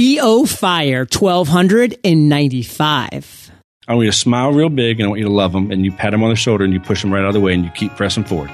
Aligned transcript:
EO 0.00 0.46
Fire 0.46 1.00
1295. 1.00 3.50
I 3.86 3.92
want 3.92 4.06
you 4.06 4.10
to 4.10 4.16
smile 4.16 4.50
real 4.50 4.70
big 4.70 4.98
and 4.98 5.04
I 5.04 5.08
want 5.10 5.18
you 5.18 5.26
to 5.26 5.32
love 5.32 5.52
them 5.52 5.70
and 5.70 5.84
you 5.84 5.92
pat 5.92 6.12
them 6.12 6.22
on 6.22 6.30
the 6.30 6.36
shoulder 6.36 6.64
and 6.64 6.72
you 6.72 6.80
push 6.80 7.02
them 7.02 7.12
right 7.12 7.20
out 7.20 7.28
of 7.28 7.34
the 7.34 7.40
way 7.40 7.52
and 7.52 7.66
you 7.66 7.70
keep 7.72 7.94
pressing 7.96 8.24
forward. 8.24 8.48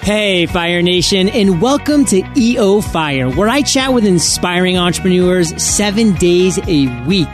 Hey, 0.00 0.46
Fire 0.46 0.82
Nation, 0.82 1.28
and 1.28 1.62
welcome 1.62 2.04
to 2.06 2.28
EO 2.36 2.80
Fire, 2.80 3.30
where 3.30 3.48
I 3.48 3.62
chat 3.62 3.94
with 3.94 4.04
inspiring 4.04 4.76
entrepreneurs 4.76 5.62
seven 5.62 6.14
days 6.14 6.58
a 6.66 7.04
week. 7.06 7.28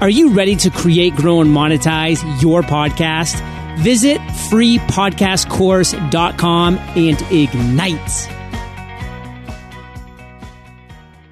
Are 0.00 0.08
you 0.08 0.32
ready 0.32 0.56
to 0.56 0.70
create, 0.70 1.14
grow, 1.16 1.42
and 1.42 1.50
monetize 1.50 2.22
your 2.40 2.62
podcast? 2.62 3.38
Visit 3.80 4.22
freepodcastcourse.com 4.48 6.78
and 6.78 7.22
ignite. 7.30 8.39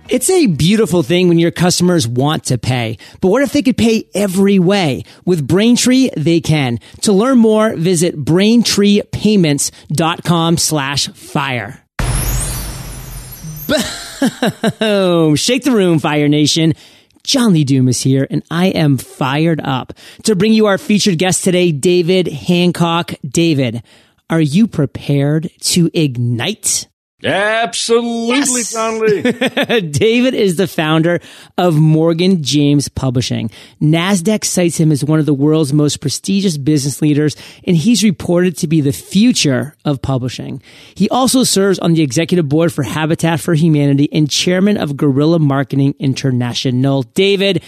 It's 0.09 0.31
a 0.31 0.47
beautiful 0.47 1.03
thing 1.03 1.29
when 1.29 1.39
your 1.39 1.51
customers 1.51 2.09
want 2.09 2.45
to 2.45 2.57
pay. 2.57 2.97
But 3.21 3.29
what 3.29 3.43
if 3.43 3.53
they 3.53 3.61
could 3.61 3.77
pay 3.77 4.09
every 4.15 4.59
way? 4.59 5.05
With 5.27 5.47
Braintree, 5.47 6.09
they 6.17 6.41
can. 6.41 6.79
To 7.03 7.13
learn 7.13 7.37
more, 7.37 7.77
visit 7.77 8.17
braintreepayments.com 8.17 10.57
slash 10.57 11.09
fire. 11.09 11.85
Boom! 13.67 15.37
Shake 15.37 15.65
the 15.65 15.73
room, 15.73 15.99
Fire 15.99 16.29
Nation. 16.29 16.73
John 17.23 17.53
Lee 17.53 17.65
Dumas 17.65 17.99
is 17.99 18.03
here, 18.03 18.27
and 18.31 18.43
I 18.51 18.69
am 18.69 18.97
fired 18.97 19.61
up 19.61 19.93
to 20.23 20.35
bring 20.35 20.55
you 20.55 20.65
our 20.65 20.79
featured 20.79 21.19
guest 21.19 21.45
today, 21.45 21.71
David 21.71 22.29
Hancock. 22.29 23.13
David, 23.29 23.83
are 24.31 24.41
you 24.41 24.67
prepared 24.67 25.51
to 25.61 25.91
ignite? 25.93 26.88
Absolutely, 27.25 28.61
yes! 28.61 29.73
Lee. 29.73 29.81
David 29.91 30.35
is 30.35 30.55
the 30.55 30.69
founder 30.69 31.19
of 31.57 31.75
Morgan 31.75 32.45
James 32.45 32.89
Publishing. 32.89 33.51
NASDAQ 33.83 34.45
cites 34.45 34.79
him 34.79 34.93
as 34.93 35.05
one 35.05 35.19
of 35.19 35.27
the 35.27 35.35
world's 35.35 35.73
most 35.73 36.01
prestigious 36.01 36.57
business 36.57 37.03
leaders, 37.03 37.35
and 37.65 37.77
he's 37.77 38.05
reported 38.05 38.57
to 38.59 38.69
be 38.69 38.81
the 38.81 38.93
future 38.93 39.75
of 39.85 40.01
publishing. 40.01 40.63
He 40.95 41.09
also 41.09 41.43
serves 41.43 41.81
on 41.81 41.95
the 41.95 42.03
executive 42.03 42.49
board 42.49 42.73
for 42.73 42.85
Habitat 42.85 43.41
for 43.41 43.55
Humanity 43.55 44.09
and 44.13 44.31
chairman 44.31 44.77
of 44.77 44.97
Guerrilla 44.97 45.41
Marketing 45.41 45.97
International. 45.99 47.03
David, 47.03 47.65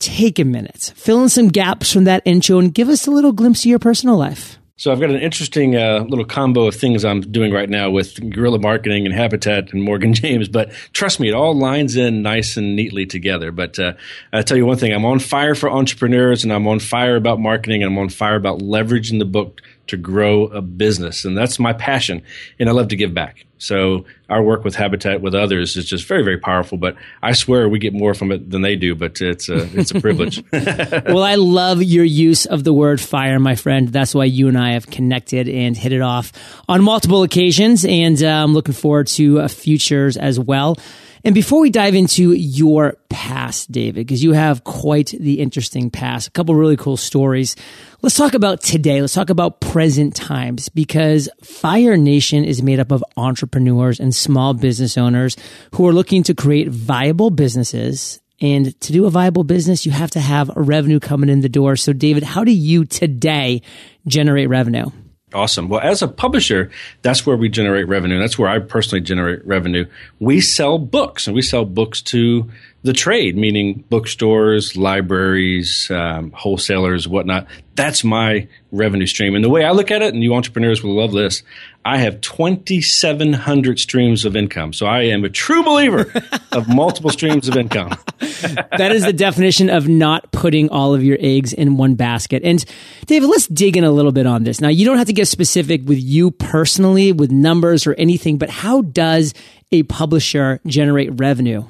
take 0.00 0.38
a 0.38 0.44
minute, 0.44 0.92
fill 0.96 1.22
in 1.22 1.30
some 1.30 1.48
gaps 1.48 1.90
from 1.90 2.04
that 2.04 2.22
intro, 2.26 2.58
and 2.58 2.74
give 2.74 2.90
us 2.90 3.06
a 3.06 3.10
little 3.10 3.32
glimpse 3.32 3.60
of 3.60 3.70
your 3.70 3.78
personal 3.78 4.18
life. 4.18 4.58
So 4.82 4.90
I've 4.90 4.98
got 4.98 5.10
an 5.10 5.20
interesting 5.20 5.76
uh, 5.76 6.04
little 6.08 6.24
combo 6.24 6.66
of 6.66 6.74
things 6.74 7.04
I'm 7.04 7.20
doing 7.20 7.52
right 7.52 7.70
now 7.70 7.88
with 7.88 8.18
guerrilla 8.32 8.58
marketing 8.58 9.06
and 9.06 9.14
Habitat 9.14 9.72
and 9.72 9.80
Morgan 9.80 10.12
James. 10.12 10.48
But 10.48 10.72
trust 10.92 11.20
me, 11.20 11.28
it 11.28 11.34
all 11.34 11.56
lines 11.56 11.94
in 11.94 12.22
nice 12.22 12.56
and 12.56 12.74
neatly 12.74 13.06
together. 13.06 13.52
But 13.52 13.78
uh, 13.78 13.92
I'll 14.32 14.42
tell 14.42 14.56
you 14.56 14.66
one 14.66 14.78
thing: 14.78 14.92
I'm 14.92 15.04
on 15.04 15.20
fire 15.20 15.54
for 15.54 15.70
entrepreneurs, 15.70 16.42
and 16.42 16.52
I'm 16.52 16.66
on 16.66 16.80
fire 16.80 17.14
about 17.14 17.38
marketing, 17.38 17.84
and 17.84 17.92
I'm 17.92 17.98
on 17.98 18.08
fire 18.08 18.34
about 18.34 18.58
leveraging 18.58 19.20
the 19.20 19.24
book 19.24 19.60
to 19.86 19.96
grow 19.96 20.46
a 20.46 20.60
business. 20.60 21.24
And 21.24 21.38
that's 21.38 21.60
my 21.60 21.72
passion. 21.72 22.20
And 22.58 22.68
I 22.68 22.72
love 22.72 22.88
to 22.88 22.96
give 22.96 23.14
back. 23.14 23.46
So 23.62 24.06
our 24.28 24.42
work 24.42 24.64
with 24.64 24.74
Habitat 24.74 25.20
with 25.20 25.34
others 25.34 25.76
is 25.76 25.84
just 25.84 26.06
very, 26.06 26.24
very 26.24 26.38
powerful. 26.38 26.78
But 26.78 26.96
I 27.22 27.32
swear 27.32 27.68
we 27.68 27.78
get 27.78 27.94
more 27.94 28.12
from 28.12 28.32
it 28.32 28.50
than 28.50 28.62
they 28.62 28.76
do. 28.76 28.94
But 28.94 29.20
it's 29.20 29.48
a, 29.48 29.78
it's 29.78 29.92
a 29.92 30.00
privilege. 30.00 30.42
well, 30.52 31.22
I 31.22 31.36
love 31.36 31.82
your 31.82 32.04
use 32.04 32.44
of 32.44 32.64
the 32.64 32.72
word 32.72 33.00
fire, 33.00 33.38
my 33.38 33.54
friend. 33.54 33.88
That's 33.88 34.14
why 34.14 34.24
you 34.24 34.48
and 34.48 34.58
I 34.58 34.72
have 34.72 34.88
connected 34.88 35.48
and 35.48 35.76
hit 35.76 35.92
it 35.92 36.02
off 36.02 36.32
on 36.68 36.82
multiple 36.82 37.22
occasions. 37.22 37.84
And 37.84 38.20
uh, 38.22 38.26
I'm 38.26 38.52
looking 38.52 38.74
forward 38.74 39.06
to 39.08 39.40
uh, 39.40 39.48
futures 39.48 40.16
as 40.16 40.40
well. 40.40 40.76
And 41.24 41.36
before 41.36 41.60
we 41.60 41.70
dive 41.70 41.94
into 41.94 42.32
your 42.32 42.96
past, 43.08 43.70
David, 43.70 44.06
because 44.06 44.24
you 44.24 44.32
have 44.32 44.64
quite 44.64 45.08
the 45.08 45.40
interesting 45.40 45.88
past, 45.88 46.26
a 46.26 46.30
couple 46.32 46.54
really 46.56 46.76
cool 46.76 46.96
stories. 46.96 47.54
Let's 48.00 48.16
talk 48.16 48.34
about 48.34 48.60
today. 48.60 49.00
Let's 49.00 49.14
talk 49.14 49.30
about 49.30 49.60
present 49.60 50.16
times 50.16 50.68
because 50.68 51.28
Fire 51.44 51.96
Nation 51.96 52.44
is 52.44 52.60
made 52.60 52.80
up 52.80 52.90
of 52.90 53.04
entrepreneurs 53.16 54.00
and 54.00 54.12
small 54.12 54.52
business 54.52 54.98
owners 54.98 55.36
who 55.74 55.86
are 55.86 55.92
looking 55.92 56.24
to 56.24 56.34
create 56.34 56.68
viable 56.68 57.30
businesses. 57.30 58.18
And 58.40 58.78
to 58.80 58.92
do 58.92 59.06
a 59.06 59.10
viable 59.10 59.44
business, 59.44 59.86
you 59.86 59.92
have 59.92 60.10
to 60.12 60.20
have 60.20 60.50
a 60.56 60.60
revenue 60.60 60.98
coming 60.98 61.30
in 61.30 61.42
the 61.42 61.48
door. 61.48 61.76
So, 61.76 61.92
David, 61.92 62.24
how 62.24 62.42
do 62.42 62.50
you 62.50 62.84
today 62.84 63.62
generate 64.08 64.48
revenue? 64.48 64.90
Awesome. 65.34 65.68
Well, 65.68 65.80
as 65.80 66.02
a 66.02 66.08
publisher, 66.08 66.70
that's 67.00 67.24
where 67.24 67.36
we 67.36 67.48
generate 67.48 67.88
revenue. 67.88 68.18
That's 68.18 68.38
where 68.38 68.50
I 68.50 68.58
personally 68.58 69.00
generate 69.00 69.44
revenue. 69.46 69.86
We 70.20 70.40
sell 70.40 70.78
books 70.78 71.26
and 71.26 71.34
we 71.34 71.42
sell 71.42 71.64
books 71.64 72.02
to 72.02 72.50
the 72.84 72.92
trade, 72.92 73.36
meaning 73.36 73.84
bookstores, 73.88 74.76
libraries, 74.76 75.88
um, 75.90 76.32
wholesalers, 76.32 77.06
whatnot. 77.06 77.46
That's 77.76 78.02
my 78.02 78.48
revenue 78.72 79.06
stream. 79.06 79.36
And 79.36 79.44
the 79.44 79.48
way 79.48 79.64
I 79.64 79.70
look 79.70 79.92
at 79.92 80.02
it, 80.02 80.12
and 80.14 80.22
you 80.22 80.34
entrepreneurs 80.34 80.82
will 80.82 80.96
love 80.96 81.12
this, 81.12 81.44
I 81.84 81.98
have 81.98 82.20
2,700 82.20 83.78
streams 83.78 84.24
of 84.24 84.34
income. 84.34 84.72
So 84.72 84.86
I 84.86 85.02
am 85.02 85.24
a 85.24 85.28
true 85.28 85.62
believer 85.62 86.12
of 86.52 86.68
multiple 86.68 87.10
streams 87.10 87.48
of 87.48 87.56
income. 87.56 87.96
that 88.18 88.90
is 88.92 89.04
the 89.04 89.12
definition 89.12 89.70
of 89.70 89.88
not 89.88 90.32
putting 90.32 90.68
all 90.68 90.92
of 90.92 91.04
your 91.04 91.18
eggs 91.20 91.52
in 91.52 91.76
one 91.76 91.94
basket. 91.94 92.42
And 92.44 92.64
David, 93.06 93.28
let's 93.28 93.46
dig 93.46 93.76
in 93.76 93.84
a 93.84 93.92
little 93.92 94.12
bit 94.12 94.26
on 94.26 94.42
this. 94.42 94.60
Now, 94.60 94.68
you 94.68 94.84
don't 94.84 94.98
have 94.98 95.06
to 95.06 95.12
get 95.12 95.28
specific 95.28 95.82
with 95.86 96.00
you 96.00 96.32
personally, 96.32 97.12
with 97.12 97.30
numbers 97.30 97.86
or 97.86 97.94
anything, 97.94 98.38
but 98.38 98.50
how 98.50 98.82
does 98.82 99.34
a 99.70 99.84
publisher 99.84 100.60
generate 100.66 101.10
revenue? 101.20 101.64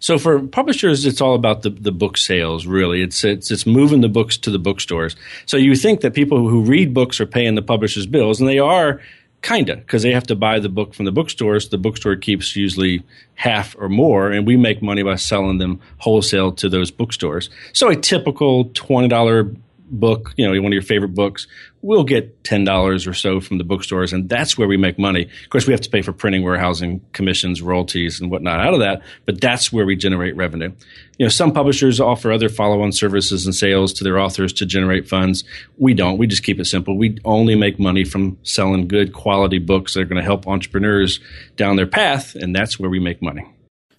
So 0.00 0.18
for 0.18 0.40
publishers, 0.40 1.04
it's 1.04 1.20
all 1.20 1.34
about 1.34 1.62
the, 1.62 1.70
the 1.70 1.92
book 1.92 2.16
sales. 2.16 2.66
Really, 2.66 3.02
it's, 3.02 3.24
it's 3.24 3.50
it's 3.50 3.66
moving 3.66 4.00
the 4.00 4.08
books 4.08 4.36
to 4.38 4.50
the 4.50 4.58
bookstores. 4.58 5.16
So 5.46 5.56
you 5.56 5.74
think 5.74 6.00
that 6.00 6.14
people 6.14 6.48
who 6.48 6.62
read 6.62 6.94
books 6.94 7.20
are 7.20 7.26
paying 7.26 7.54
the 7.54 7.62
publishers' 7.62 8.06
bills, 8.06 8.40
and 8.40 8.48
they 8.48 8.58
are 8.58 9.00
kinda 9.40 9.76
because 9.76 10.02
they 10.02 10.12
have 10.12 10.26
to 10.26 10.34
buy 10.34 10.58
the 10.58 10.68
book 10.68 10.94
from 10.94 11.04
the 11.04 11.12
bookstores. 11.12 11.68
The 11.68 11.78
bookstore 11.78 12.16
keeps 12.16 12.56
usually 12.56 13.02
half 13.34 13.76
or 13.78 13.88
more, 13.88 14.30
and 14.30 14.46
we 14.46 14.56
make 14.56 14.82
money 14.82 15.02
by 15.02 15.14
selling 15.16 15.58
them 15.58 15.80
wholesale 15.98 16.52
to 16.52 16.68
those 16.68 16.90
bookstores. 16.90 17.48
So 17.72 17.88
a 17.88 17.96
typical 17.96 18.70
twenty 18.74 19.08
dollar 19.08 19.54
book, 19.90 20.32
you 20.36 20.44
know, 20.44 20.60
one 20.60 20.70
of 20.70 20.74
your 20.74 20.82
favorite 20.82 21.14
books, 21.14 21.46
we'll 21.82 22.04
get 22.04 22.42
$10 22.42 23.06
or 23.06 23.14
so 23.14 23.40
from 23.40 23.58
the 23.58 23.64
bookstores, 23.64 24.12
and 24.12 24.28
that's 24.28 24.58
where 24.58 24.68
we 24.68 24.76
make 24.76 24.98
money. 24.98 25.24
Of 25.24 25.50
course, 25.50 25.66
we 25.66 25.72
have 25.72 25.80
to 25.82 25.90
pay 25.90 26.02
for 26.02 26.12
printing, 26.12 26.42
warehousing, 26.42 27.00
commissions, 27.12 27.62
royalties, 27.62 28.20
and 28.20 28.30
whatnot 28.30 28.60
out 28.60 28.74
of 28.74 28.80
that, 28.80 29.02
but 29.26 29.40
that's 29.40 29.72
where 29.72 29.86
we 29.86 29.96
generate 29.96 30.36
revenue. 30.36 30.72
You 31.18 31.26
know, 31.26 31.30
some 31.30 31.52
publishers 31.52 32.00
offer 32.00 32.30
other 32.30 32.48
follow 32.48 32.82
on 32.82 32.92
services 32.92 33.44
and 33.46 33.54
sales 33.54 33.92
to 33.94 34.04
their 34.04 34.18
authors 34.18 34.52
to 34.54 34.66
generate 34.66 35.08
funds. 35.08 35.44
We 35.76 35.94
don't. 35.94 36.18
We 36.18 36.26
just 36.26 36.44
keep 36.44 36.60
it 36.60 36.66
simple. 36.66 36.96
We 36.96 37.18
only 37.24 37.54
make 37.54 37.78
money 37.78 38.04
from 38.04 38.38
selling 38.42 38.88
good 38.88 39.12
quality 39.12 39.58
books 39.58 39.94
that 39.94 40.00
are 40.00 40.04
going 40.04 40.16
to 40.16 40.22
help 40.22 40.46
entrepreneurs 40.46 41.20
down 41.56 41.76
their 41.76 41.86
path, 41.86 42.34
and 42.34 42.54
that's 42.54 42.78
where 42.78 42.90
we 42.90 43.00
make 43.00 43.20
money. 43.20 43.44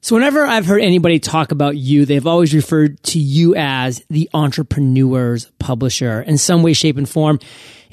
So 0.02 0.16
whenever 0.16 0.46
I've 0.46 0.66
heard 0.66 0.82
anybody 0.82 1.20
talk 1.20 1.52
about 1.52 1.76
you, 1.76 2.06
they've 2.06 2.26
always 2.26 2.54
referred 2.54 3.04
to 3.04 3.20
you 3.20 3.54
as 3.56 4.04
the 4.10 4.30
entrepreneur's 4.34 5.46
publisher 5.60 6.22
in 6.22 6.38
some 6.38 6.64
way, 6.64 6.72
shape, 6.72 6.98
and 6.98 7.08
form. 7.08 7.40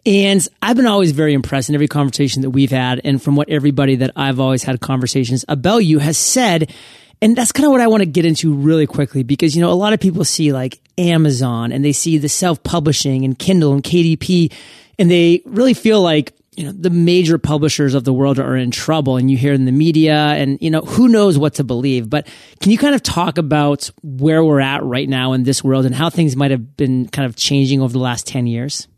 And 0.04 0.46
I've 0.62 0.76
been 0.76 0.86
always 0.86 1.10
very 1.10 1.34
impressed 1.34 1.68
in 1.68 1.74
every 1.74 1.88
conversation 1.88 2.42
that 2.42 2.50
we've 2.50 2.70
had 2.70 3.00
and 3.02 3.20
from 3.20 3.34
what 3.34 3.48
everybody 3.50 3.96
that 3.96 4.12
I've 4.14 4.38
always 4.38 4.62
had 4.62 4.80
conversations 4.80 5.44
about 5.48 5.78
you 5.78 5.98
has 5.98 6.16
said. 6.16 6.72
And 7.20 7.34
that's 7.34 7.50
kind 7.50 7.66
of 7.66 7.72
what 7.72 7.80
I 7.80 7.88
want 7.88 8.02
to 8.02 8.06
get 8.06 8.24
into 8.24 8.54
really 8.54 8.86
quickly 8.86 9.24
because, 9.24 9.56
you 9.56 9.62
know, 9.62 9.72
a 9.72 9.74
lot 9.74 9.92
of 9.92 9.98
people 9.98 10.24
see 10.24 10.52
like 10.52 10.78
Amazon 10.96 11.72
and 11.72 11.84
they 11.84 11.92
see 11.92 12.18
the 12.18 12.28
self 12.28 12.62
publishing 12.62 13.24
and 13.24 13.36
Kindle 13.36 13.72
and 13.72 13.82
KDP 13.82 14.52
and 14.98 15.10
they 15.10 15.42
really 15.44 15.74
feel 15.74 16.00
like 16.00 16.35
you 16.56 16.64
know 16.64 16.72
the 16.72 16.90
major 16.90 17.38
publishers 17.38 17.94
of 17.94 18.04
the 18.04 18.12
world 18.12 18.38
are 18.38 18.56
in 18.56 18.70
trouble 18.70 19.16
and 19.16 19.30
you 19.30 19.36
hear 19.36 19.52
in 19.52 19.66
the 19.66 19.72
media 19.72 20.14
and 20.14 20.58
you 20.60 20.70
know 20.70 20.80
who 20.80 21.08
knows 21.08 21.38
what 21.38 21.54
to 21.54 21.64
believe. 21.64 22.08
But 22.08 22.26
can 22.60 22.72
you 22.72 22.78
kind 22.78 22.94
of 22.94 23.02
talk 23.02 23.38
about 23.38 23.90
where 24.02 24.42
we're 24.42 24.60
at 24.60 24.82
right 24.82 25.08
now 25.08 25.32
in 25.34 25.42
this 25.42 25.62
world 25.62 25.84
and 25.84 25.94
how 25.94 26.10
things 26.10 26.34
might 26.34 26.50
have 26.50 26.76
been 26.76 27.08
kind 27.08 27.26
of 27.26 27.36
changing 27.36 27.82
over 27.82 27.92
the 27.92 27.98
last 27.98 28.26
10 28.26 28.46
years 28.46 28.88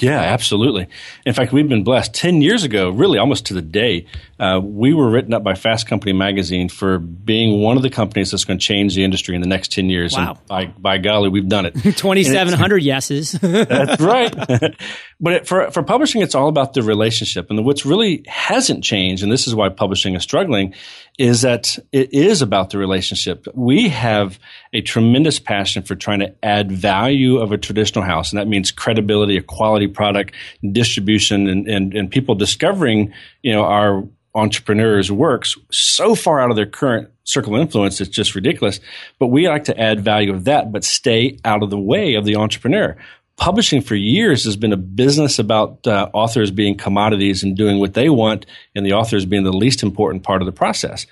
yeah, 0.00 0.20
absolutely. 0.20 0.88
In 1.24 1.34
fact, 1.34 1.52
we've 1.52 1.68
been 1.68 1.84
blessed. 1.84 2.14
10 2.14 2.42
years 2.42 2.64
ago, 2.64 2.90
really 2.90 3.18
almost 3.18 3.46
to 3.46 3.54
the 3.54 3.62
day, 3.62 4.06
uh, 4.38 4.60
we 4.62 4.92
were 4.92 5.08
written 5.08 5.32
up 5.32 5.44
by 5.44 5.54
Fast 5.54 5.86
Company 5.86 6.12
magazine 6.12 6.68
for 6.68 6.98
being 6.98 7.60
one 7.60 7.76
of 7.76 7.82
the 7.82 7.90
companies 7.90 8.30
that's 8.30 8.44
going 8.44 8.58
to 8.58 8.64
change 8.64 8.94
the 8.94 9.04
industry 9.04 9.34
in 9.34 9.40
the 9.40 9.46
next 9.46 9.72
10 9.72 9.88
years. 9.88 10.14
Wow. 10.14 10.30
And 10.30 10.46
by, 10.46 10.66
by 10.66 10.98
golly, 10.98 11.28
we've 11.28 11.48
done 11.48 11.66
it. 11.66 11.74
2,700 11.82 12.78
yeses. 12.78 13.32
that's 13.40 14.00
right. 14.00 14.34
but 15.20 15.32
it, 15.32 15.46
for, 15.46 15.70
for 15.70 15.82
publishing, 15.82 16.22
it's 16.22 16.34
all 16.34 16.48
about 16.48 16.74
the 16.74 16.82
relationship. 16.82 17.50
And 17.50 17.64
what's 17.64 17.86
really 17.86 18.24
hasn't 18.26 18.82
changed, 18.82 19.22
and 19.22 19.30
this 19.30 19.46
is 19.46 19.54
why 19.54 19.68
publishing 19.68 20.14
is 20.14 20.22
struggling, 20.22 20.74
is 21.18 21.42
that 21.42 21.78
it 21.92 22.12
is 22.12 22.40
about 22.42 22.70
the 22.70 22.78
relationship. 22.78 23.46
We 23.54 23.88
have 23.90 24.38
a 24.72 24.80
tremendous 24.80 25.38
passion 25.38 25.82
for 25.82 25.94
trying 25.94 26.20
to 26.20 26.34
add 26.42 26.72
value 26.72 27.38
of 27.38 27.52
a 27.52 27.58
traditional 27.58 28.04
house, 28.04 28.32
and 28.32 28.40
that 28.40 28.48
means 28.48 28.70
credibility, 28.70 29.36
a 29.36 29.42
quality 29.42 29.86
product, 29.86 30.34
distribution, 30.72 31.48
and, 31.48 31.68
and, 31.68 31.94
and 31.94 32.10
people 32.10 32.34
discovering, 32.34 33.12
you 33.42 33.52
know, 33.52 33.62
our 33.62 34.04
entrepreneurs 34.34 35.12
works 35.12 35.56
so 35.70 36.14
far 36.14 36.40
out 36.40 36.50
of 36.50 36.56
their 36.56 36.66
current 36.66 37.10
circle 37.24 37.54
of 37.54 37.60
influence 37.60 38.00
it's 38.00 38.10
just 38.10 38.34
ridiculous 38.34 38.80
but 39.18 39.26
we 39.26 39.46
like 39.46 39.64
to 39.64 39.78
add 39.78 40.00
value 40.00 40.32
of 40.32 40.44
that 40.44 40.72
but 40.72 40.82
stay 40.82 41.38
out 41.44 41.62
of 41.62 41.70
the 41.70 41.78
way 41.78 42.14
of 42.14 42.24
the 42.24 42.34
entrepreneur 42.34 42.96
publishing 43.36 43.80
for 43.80 43.94
years 43.94 44.44
has 44.44 44.56
been 44.56 44.72
a 44.72 44.76
business 44.76 45.38
about 45.38 45.86
uh, 45.86 46.08
authors 46.12 46.50
being 46.50 46.76
commodities 46.76 47.42
and 47.42 47.56
doing 47.56 47.78
what 47.78 47.94
they 47.94 48.08
want 48.08 48.46
and 48.74 48.84
the 48.86 48.92
authors 48.92 49.24
being 49.24 49.44
the 49.44 49.52
least 49.52 49.82
important 49.82 50.22
part 50.22 50.42
of 50.42 50.46
the 50.46 50.52
process. 50.52 51.06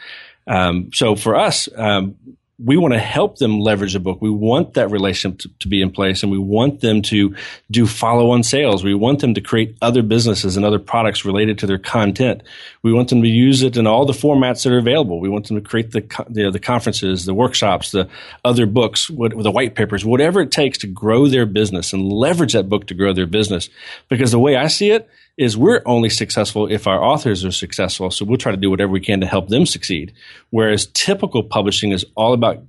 Um, 0.47 0.91
so 0.93 1.17
for 1.17 1.37
us 1.37 1.69
um, 1.77 2.17
we 2.63 2.77
want 2.77 2.93
to 2.95 3.01
help 3.01 3.39
them 3.39 3.59
leverage 3.59 3.95
a 3.95 4.01
book. 4.01 4.21
We 4.21 4.31
want 4.31 4.75
that 4.75 4.91
relationship 4.91 5.39
to, 5.41 5.51
to, 5.61 5.69
be 5.69 5.81
in 5.81 5.91
place 5.91 6.23
and 6.23 6.31
we 6.31 6.39
want 6.39 6.81
them 6.81 7.01
to 7.03 7.35
do 7.71 7.87
follow 7.87 8.31
on 8.31 8.43
sales. 8.43 8.85
We 8.85 8.95
want 8.95 9.21
them 9.21 9.35
to 9.35 9.41
create 9.41 9.77
other 9.81 10.03
businesses 10.03 10.57
and 10.57 10.67
other 10.67 10.79
products 10.79 11.25
related 11.25 11.59
to 11.59 11.67
their 11.67 11.79
content. 11.79 12.43
We 12.83 12.93
want 12.93 13.09
them 13.09 13.23
to 13.23 13.29
use 13.29 13.63
it 13.63 13.77
in 13.77 13.87
all 13.87 14.05
the 14.05 14.13
formats 14.13 14.65
that 14.65 14.73
are 14.73 14.79
available. 14.79 15.21
We 15.21 15.29
want 15.29 15.49
them 15.49 15.57
to 15.57 15.67
create 15.67 15.93
the, 15.93 16.01
the, 16.29 16.51
the 16.51 16.59
conferences, 16.59 17.25
the 17.25 17.35
workshops, 17.35 17.93
the 17.93 18.09
other 18.45 18.67
books, 18.67 19.09
what, 19.09 19.37
the 19.37 19.51
white 19.51 19.75
papers, 19.75 20.05
whatever 20.05 20.41
it 20.41 20.51
takes 20.51 20.79
to 20.79 20.87
grow 20.87 21.29
their 21.29 21.47
business 21.47 21.93
and 21.93 22.13
leverage 22.13 22.53
that 22.53 22.69
book 22.69 22.87
to 22.89 22.95
grow 22.95 23.13
their 23.13 23.27
business. 23.27 23.71
Because 24.09 24.33
the 24.33 24.39
way 24.39 24.57
I 24.57 24.67
see 24.67 24.91
it, 24.91 25.09
is 25.41 25.57
we're 25.57 25.81
only 25.87 26.11
successful 26.11 26.71
if 26.71 26.87
our 26.87 27.03
authors 27.03 27.47
are 27.47 27.51
successful. 27.51 28.11
So 28.11 28.27
we'll 28.27 28.37
try 28.37 28.53
to 28.53 28.59
do 28.59 28.69
whatever 28.69 28.93
we 28.93 29.01
can 29.01 29.23
to 29.23 29.27
help 29.27 29.49
them 29.49 29.65
succeed. 29.65 30.13
Whereas 30.51 30.85
typical 30.93 31.43
publishing 31.43 31.93
is 31.93 32.05
all 32.15 32.35
about 32.35 32.63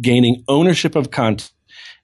gaining 0.00 0.42
ownership 0.48 0.96
of 0.96 1.12
content 1.12 1.52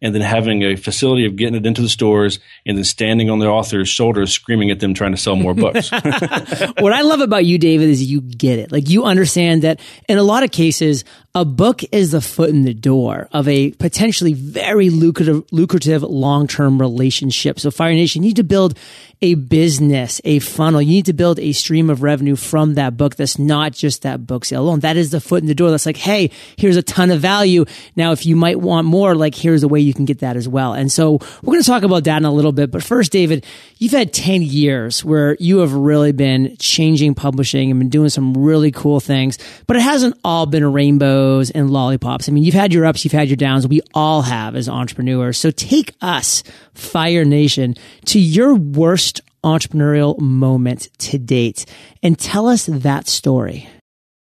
and 0.01 0.15
then 0.15 0.23
having 0.23 0.63
a 0.63 0.77
facility 0.77 1.27
of 1.27 1.35
getting 1.35 1.57
it 1.57 1.67
into 1.67 1.83
the 1.83 1.89
stores 1.89 2.39
and 2.65 2.77
then 2.77 2.85
standing 2.85 3.31
on 3.31 3.41
the 3.41 3.49
author's 3.49 3.89
shoulders 3.89 4.33
screaming 4.33 4.71
at 4.71 4.79
them 4.79 4.95
trying 4.95 5.11
to 5.11 5.17
sell 5.17 5.35
more 5.35 5.55
books. 5.55 5.91
what 6.79 6.93
I 6.93 7.03
love 7.03 7.21
about 7.21 7.45
you, 7.45 7.59
David, 7.59 7.89
is 7.89 8.09
you 8.09 8.21
get 8.21 8.61
it. 8.61 8.71
Like 8.71 8.89
you 8.89 9.05
understand 9.05 9.63
that 9.63 9.81
in 10.09 10.19
a 10.19 10.23
lot 10.23 10.45
of 10.45 10.53
cases, 10.53 11.05
a 11.33 11.45
book 11.45 11.83
is 11.93 12.11
the 12.11 12.21
foot 12.21 12.51
in 12.51 12.63
the 12.63 12.75
door 12.75 13.29
of 13.33 13.47
a 13.47 13.71
potentially 13.73 14.33
very 14.33 14.91
lucrative, 14.91 15.45
lucrative 15.53 16.03
long-term 16.03 16.81
relationship. 16.81 17.61
So 17.61 17.71
Fire 17.71 17.93
Nation, 17.93 18.23
you 18.23 18.31
need 18.31 18.37
to 18.37 18.45
build 18.45 18.77
a 19.23 19.35
business, 19.35 20.21
a 20.25 20.39
funnel. 20.41 20.83
You 20.83 20.93
need 20.93 21.07
to 21.07 21.13
build 21.13 21.39
a 21.39 21.53
stream 21.53 21.91
of 21.91 22.03
revenue 22.03 22.37
from 22.37 22.75
that 22.75 22.97
book 22.97 23.17
that's 23.17 23.39
not 23.39 23.73
just 23.73 24.03
that 24.03 24.27
book 24.27 24.45
sale 24.45 24.63
alone. 24.63 24.81
That 24.81 24.97
is 24.97 25.11
the 25.11 25.21
foot 25.21 25.43
in 25.43 25.47
the 25.47 25.55
door. 25.55 25.71
That's 25.71 25.87
like, 25.87 25.99
hey, 25.99 26.31
here's 26.57 26.77
a 26.77 26.83
ton 26.83 27.11
of 27.11 27.21
value. 27.21 27.67
Now, 27.95 28.13
if 28.13 28.25
you 28.25 28.35
might 28.35 28.59
want 28.59 28.87
more, 28.87 29.15
like 29.15 29.35
here's 29.35 29.63
a 29.63 29.69
way 29.69 29.81
you 29.81 29.95
can 29.95 30.07
get 30.07 30.21
that 30.21 30.37
as 30.37 30.49
well. 30.49 30.73
And 30.73 30.91
so 30.91 31.19
we're 31.43 31.53
going 31.53 31.63
to 31.63 31.67
talk 31.67 31.83
about 31.83 32.05
that 32.05 32.17
in 32.17 32.25
a 32.25 32.33
little 32.33 32.53
bit. 32.53 32.71
But 32.71 32.83
first, 32.83 33.13
David, 33.13 33.45
you've 33.77 33.93
had 33.93 34.13
10 34.13 34.43
years 34.43 35.05
where 35.05 35.37
you 35.39 35.59
have 35.59 35.75
really 35.75 36.13
been 36.13 36.57
changing 36.59 37.15
publishing 37.15 37.71
and 37.71 37.79
been 37.79 37.91
doing 37.91 38.09
some 38.09 38.35
really 38.35 38.73
cool 38.73 39.01
things, 39.01 39.39
but 39.67 39.77
it 39.77 39.83
hasn't 39.83 40.19
all 40.25 40.47
been 40.47 40.63
a 40.63 40.69
rainbow 40.69 41.20
and 41.55 41.71
lollipops. 41.71 42.29
I 42.29 42.33
mean, 42.33 42.45
you've 42.45 42.55
had 42.55 42.73
your 42.73 42.87
ups, 42.87 43.05
you've 43.05 43.13
had 43.13 43.29
your 43.29 43.37
downs. 43.37 43.67
We 43.67 43.81
all 43.95 44.23
have 44.23 44.55
as 44.57 44.69
entrepreneurs. 44.69 45.39
So 45.39 45.51
take 45.51 45.95
us, 46.01 46.43
Fire 46.75 47.25
Nation, 47.25 47.75
to 48.07 48.21
your 48.21 48.55
worst 48.55 49.21
entrepreneurial 49.45 50.19
moment 50.19 50.89
to 50.99 51.19
date 51.19 51.65
and 52.03 52.19
tell 52.19 52.49
us 52.49 52.67
that 52.67 53.09
story. 53.09 53.69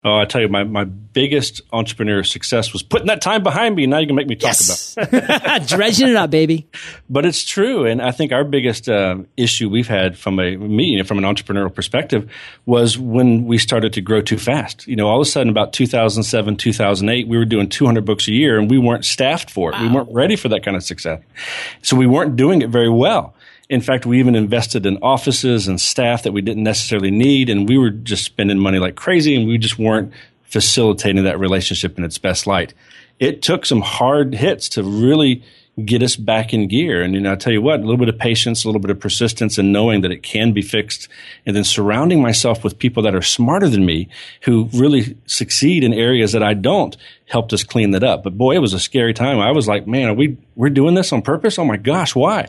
Oh, 0.07 0.17
I 0.17 0.23
tell 0.23 0.39
you, 0.39 0.47
my, 0.47 0.63
my 0.63 0.85
biggest 0.85 1.59
entrepreneur 1.73 2.23
success 2.23 2.71
was 2.71 2.81
putting 2.81 3.07
that 3.07 3.21
time 3.21 3.43
behind 3.43 3.75
me. 3.75 3.87
Now 3.87 3.97
you 3.97 4.07
can 4.07 4.15
make 4.15 4.27
me 4.27 4.35
talk 4.35 4.55
yes. 4.57 4.95
about 4.95 5.67
dredging 5.67 6.07
it 6.07 6.15
up, 6.15 6.29
baby. 6.29 6.65
But 7.09 7.25
it's 7.25 7.43
true, 7.43 7.85
and 7.85 8.01
I 8.01 8.11
think 8.11 8.31
our 8.31 8.45
biggest 8.45 8.87
uh, 8.87 9.17
issue 9.35 9.69
we've 9.69 9.87
had 9.87 10.17
from 10.17 10.39
a 10.39 10.55
me 10.55 11.03
from 11.03 11.17
an 11.17 11.25
entrepreneurial 11.25 11.73
perspective 11.73 12.31
was 12.65 12.97
when 12.97 13.45
we 13.45 13.57
started 13.57 13.91
to 13.93 14.01
grow 14.01 14.21
too 14.21 14.37
fast. 14.37 14.87
You 14.87 14.95
know, 14.95 15.09
all 15.09 15.19
of 15.19 15.27
a 15.27 15.29
sudden, 15.29 15.49
about 15.49 15.73
2007, 15.73 16.55
2008, 16.55 17.27
we 17.27 17.37
were 17.37 17.43
doing 17.43 17.67
200 17.67 18.05
books 18.05 18.29
a 18.29 18.31
year, 18.31 18.57
and 18.57 18.69
we 18.71 18.77
weren't 18.77 19.03
staffed 19.03 19.49
for 19.49 19.71
it. 19.71 19.73
Wow. 19.73 19.81
We 19.81 19.93
weren't 19.93 20.13
ready 20.13 20.37
for 20.37 20.47
that 20.49 20.63
kind 20.63 20.77
of 20.77 20.83
success, 20.83 21.21
so 21.81 21.97
we 21.97 22.07
weren't 22.07 22.37
doing 22.37 22.61
it 22.61 22.69
very 22.69 22.89
well. 22.89 23.33
In 23.69 23.81
fact, 23.81 24.05
we 24.05 24.19
even 24.19 24.35
invested 24.35 24.85
in 24.85 24.97
offices 25.01 25.67
and 25.67 25.79
staff 25.79 26.23
that 26.23 26.31
we 26.31 26.41
didn't 26.41 26.63
necessarily 26.63 27.11
need, 27.11 27.49
and 27.49 27.67
we 27.67 27.77
were 27.77 27.89
just 27.89 28.23
spending 28.23 28.59
money 28.59 28.79
like 28.79 28.95
crazy, 28.95 29.35
and 29.35 29.47
we 29.47 29.57
just 29.57 29.77
weren't 29.77 30.13
facilitating 30.43 31.25
that 31.25 31.39
relationship 31.39 31.97
in 31.97 32.05
its 32.05 32.17
best 32.17 32.47
light. 32.47 32.73
It 33.19 33.41
took 33.41 33.65
some 33.65 33.81
hard 33.81 34.33
hits 34.35 34.69
to 34.69 34.83
really 34.83 35.43
get 35.83 36.01
us 36.01 36.15
back 36.15 36.53
in 36.53 36.67
gear. 36.67 37.03
And 37.03 37.13
you 37.13 37.19
know, 37.19 37.33
I 37.33 37.35
tell 37.35 37.53
you 37.53 37.61
what, 37.61 37.79
a 37.79 37.83
little 37.83 37.97
bit 37.97 38.09
of 38.09 38.17
patience, 38.17 38.63
a 38.63 38.67
little 38.67 38.81
bit 38.81 38.89
of 38.89 38.99
persistence, 38.99 39.57
and 39.57 39.71
knowing 39.71 40.01
that 40.01 40.11
it 40.11 40.23
can 40.23 40.53
be 40.53 40.61
fixed, 40.61 41.07
and 41.45 41.55
then 41.55 41.63
surrounding 41.63 42.21
myself 42.21 42.63
with 42.63 42.79
people 42.79 43.03
that 43.03 43.13
are 43.13 43.21
smarter 43.21 43.69
than 43.69 43.85
me 43.85 44.09
who 44.41 44.69
really 44.73 45.17
succeed 45.25 45.83
in 45.83 45.93
areas 45.93 46.31
that 46.31 46.41
I 46.41 46.53
don't 46.53 46.97
helped 47.27 47.51
us 47.51 47.63
clean 47.63 47.91
that 47.91 48.03
up. 48.03 48.23
But 48.23 48.37
boy, 48.37 48.55
it 48.55 48.59
was 48.59 48.73
a 48.73 48.79
scary 48.79 49.13
time. 49.13 49.39
I 49.39 49.51
was 49.51 49.67
like, 49.67 49.85
man, 49.85 50.09
are 50.09 50.13
we 50.13 50.37
we're 50.55 50.69
doing 50.69 50.95
this 50.95 51.11
on 51.11 51.21
purpose? 51.21 51.59
Oh 51.59 51.65
my 51.65 51.77
gosh, 51.77 52.15
why? 52.15 52.47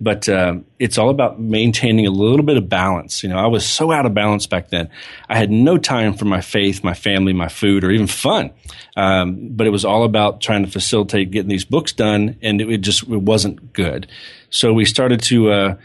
But 0.00 0.28
uh, 0.28 0.58
it's 0.78 0.98
all 0.98 1.08
about 1.08 1.40
maintaining 1.40 2.06
a 2.06 2.10
little 2.10 2.44
bit 2.44 2.56
of 2.56 2.68
balance. 2.68 3.22
You 3.22 3.30
know, 3.30 3.38
I 3.38 3.46
was 3.46 3.66
so 3.66 3.90
out 3.90 4.06
of 4.06 4.14
balance 4.14 4.46
back 4.46 4.68
then. 4.68 4.90
I 5.28 5.36
had 5.36 5.50
no 5.50 5.78
time 5.78 6.14
for 6.14 6.26
my 6.26 6.42
faith, 6.42 6.84
my 6.84 6.94
family, 6.94 7.32
my 7.32 7.48
food, 7.48 7.84
or 7.84 7.90
even 7.90 8.06
fun. 8.06 8.52
Um, 8.96 9.48
but 9.50 9.66
it 9.66 9.70
was 9.70 9.84
all 9.84 10.04
about 10.04 10.40
trying 10.40 10.64
to 10.64 10.70
facilitate 10.70 11.30
getting 11.30 11.48
these 11.48 11.64
books 11.64 11.92
done, 11.92 12.36
and 12.42 12.60
it, 12.60 12.68
it 12.70 12.78
just 12.78 13.02
it 13.04 13.22
wasn't 13.22 13.72
good. 13.72 14.06
So 14.50 14.72
we 14.72 14.84
started 14.84 15.22
to. 15.22 15.50
Uh, 15.50 15.76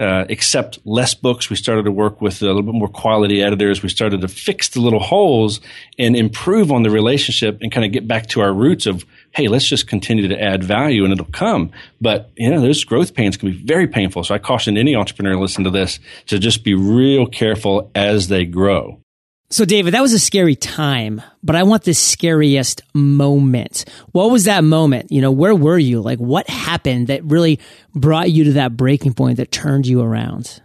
uh, 0.00 0.24
accept 0.28 0.78
less 0.84 1.14
books. 1.14 1.48
We 1.48 1.56
started 1.56 1.84
to 1.84 1.92
work 1.92 2.20
with 2.20 2.42
a 2.42 2.46
little 2.46 2.62
bit 2.62 2.74
more 2.74 2.88
quality 2.88 3.42
editors. 3.42 3.82
We 3.82 3.88
started 3.88 4.20
to 4.20 4.28
fix 4.28 4.68
the 4.70 4.80
little 4.80 5.00
holes 5.00 5.60
and 5.98 6.14
improve 6.14 6.70
on 6.70 6.82
the 6.82 6.90
relationship 6.90 7.58
and 7.62 7.72
kind 7.72 7.84
of 7.84 7.92
get 7.92 8.06
back 8.06 8.26
to 8.28 8.40
our 8.40 8.52
roots 8.52 8.86
of, 8.86 9.04
hey, 9.30 9.48
let's 9.48 9.66
just 9.66 9.86
continue 9.86 10.28
to 10.28 10.42
add 10.42 10.62
value 10.62 11.04
and 11.04 11.12
it'll 11.12 11.26
come. 11.26 11.70
But, 12.00 12.30
you 12.36 12.50
know, 12.50 12.60
those 12.60 12.84
growth 12.84 13.14
pains 13.14 13.36
can 13.36 13.50
be 13.50 13.56
very 13.56 13.86
painful. 13.86 14.24
So 14.24 14.34
I 14.34 14.38
caution 14.38 14.76
any 14.76 14.94
entrepreneur 14.94 15.36
listen 15.36 15.64
to 15.64 15.70
this 15.70 15.98
to 16.26 16.38
just 16.38 16.62
be 16.62 16.74
real 16.74 17.26
careful 17.26 17.90
as 17.94 18.28
they 18.28 18.44
grow. 18.44 19.00
So, 19.48 19.64
David, 19.64 19.94
that 19.94 20.02
was 20.02 20.12
a 20.12 20.18
scary 20.18 20.56
time, 20.56 21.22
but 21.42 21.54
I 21.54 21.62
want 21.62 21.84
the 21.84 21.94
scariest 21.94 22.82
moment. 22.94 23.84
What 24.10 24.32
was 24.32 24.44
that 24.44 24.64
moment? 24.64 25.12
You 25.12 25.20
know, 25.20 25.30
where 25.30 25.54
were 25.54 25.78
you? 25.78 26.00
Like, 26.00 26.18
what 26.18 26.50
happened 26.50 27.06
that 27.06 27.22
really 27.24 27.60
brought 27.94 28.30
you 28.30 28.44
to 28.44 28.52
that 28.54 28.76
breaking 28.76 29.14
point 29.14 29.36
that 29.36 29.52
turned 29.52 29.86
you 29.86 30.00
around? 30.00 30.60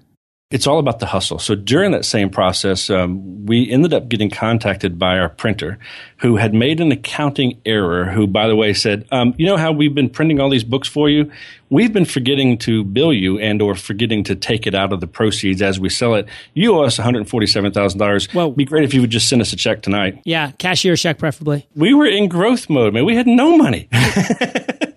It's 0.52 0.68
all 0.68 0.80
about 0.80 1.00
the 1.00 1.06
hustle. 1.06 1.40
So 1.40 1.56
during 1.56 1.92
that 1.92 2.06
same 2.06 2.30
process, 2.30 2.90
um, 2.90 3.46
we 3.46 3.70
ended 3.72 3.94
up 3.94 4.10
getting 4.10 4.30
contacted 4.30 5.00
by 5.00 5.18
our 5.18 5.30
printer, 5.30 5.80
who 6.18 6.36
had 6.36 6.54
made 6.54 6.80
an 6.82 6.92
accounting 6.92 7.60
error. 7.66 8.06
Who, 8.06 8.28
by 8.28 8.48
the 8.48 8.56
way, 8.56 8.74
said, 8.74 9.08
um, 9.12 9.34
"You 9.38 9.46
know 9.46 9.58
how 9.58 9.72
we've 9.72 9.96
been 9.96 10.10
printing 10.10 10.40
all 10.40 10.50
these 10.50 10.64
books 10.64 10.88
for 10.88 11.10
you? 11.10 11.32
We've 11.70 11.94
been 11.94 12.06
forgetting 12.06 12.58
to 12.60 12.84
bill 12.84 13.14
you 13.14 13.40
and 13.40 13.62
or 13.62 13.76
forgetting 13.76 14.26
to 14.26 14.36
take 14.36 14.68
it 14.68 14.76
out 14.76 14.92
of 14.92 15.00
the 15.00 15.08
proceeds 15.08 15.62
as 15.62 15.80
we 15.80 15.88
sell 15.90 16.16
it. 16.16 16.28
You 16.54 16.76
owe 16.76 16.84
us 16.84 16.98
one 16.98 17.06
hundred 17.06 17.30
forty-seven 17.30 17.72
thousand 17.72 18.00
dollars. 18.00 18.28
Well, 18.34 18.48
It'd 18.48 18.58
be 18.58 18.66
great 18.66 18.84
if 18.84 18.94
you 18.94 19.02
would 19.02 19.10
just 19.10 19.30
send 19.30 19.42
us 19.42 19.54
a 19.54 19.56
check 19.56 19.82
tonight. 19.82 20.20
Yeah, 20.26 20.52
cashier 20.60 20.96
check 20.98 21.18
preferably. 21.18 21.68
We 21.76 21.94
were 21.94 22.06
in 22.08 22.28
growth 22.28 22.70
mode, 22.70 22.94
man. 22.94 23.06
We 23.06 23.16
had 23.16 23.26
no 23.28 23.58
money. 23.58 23.88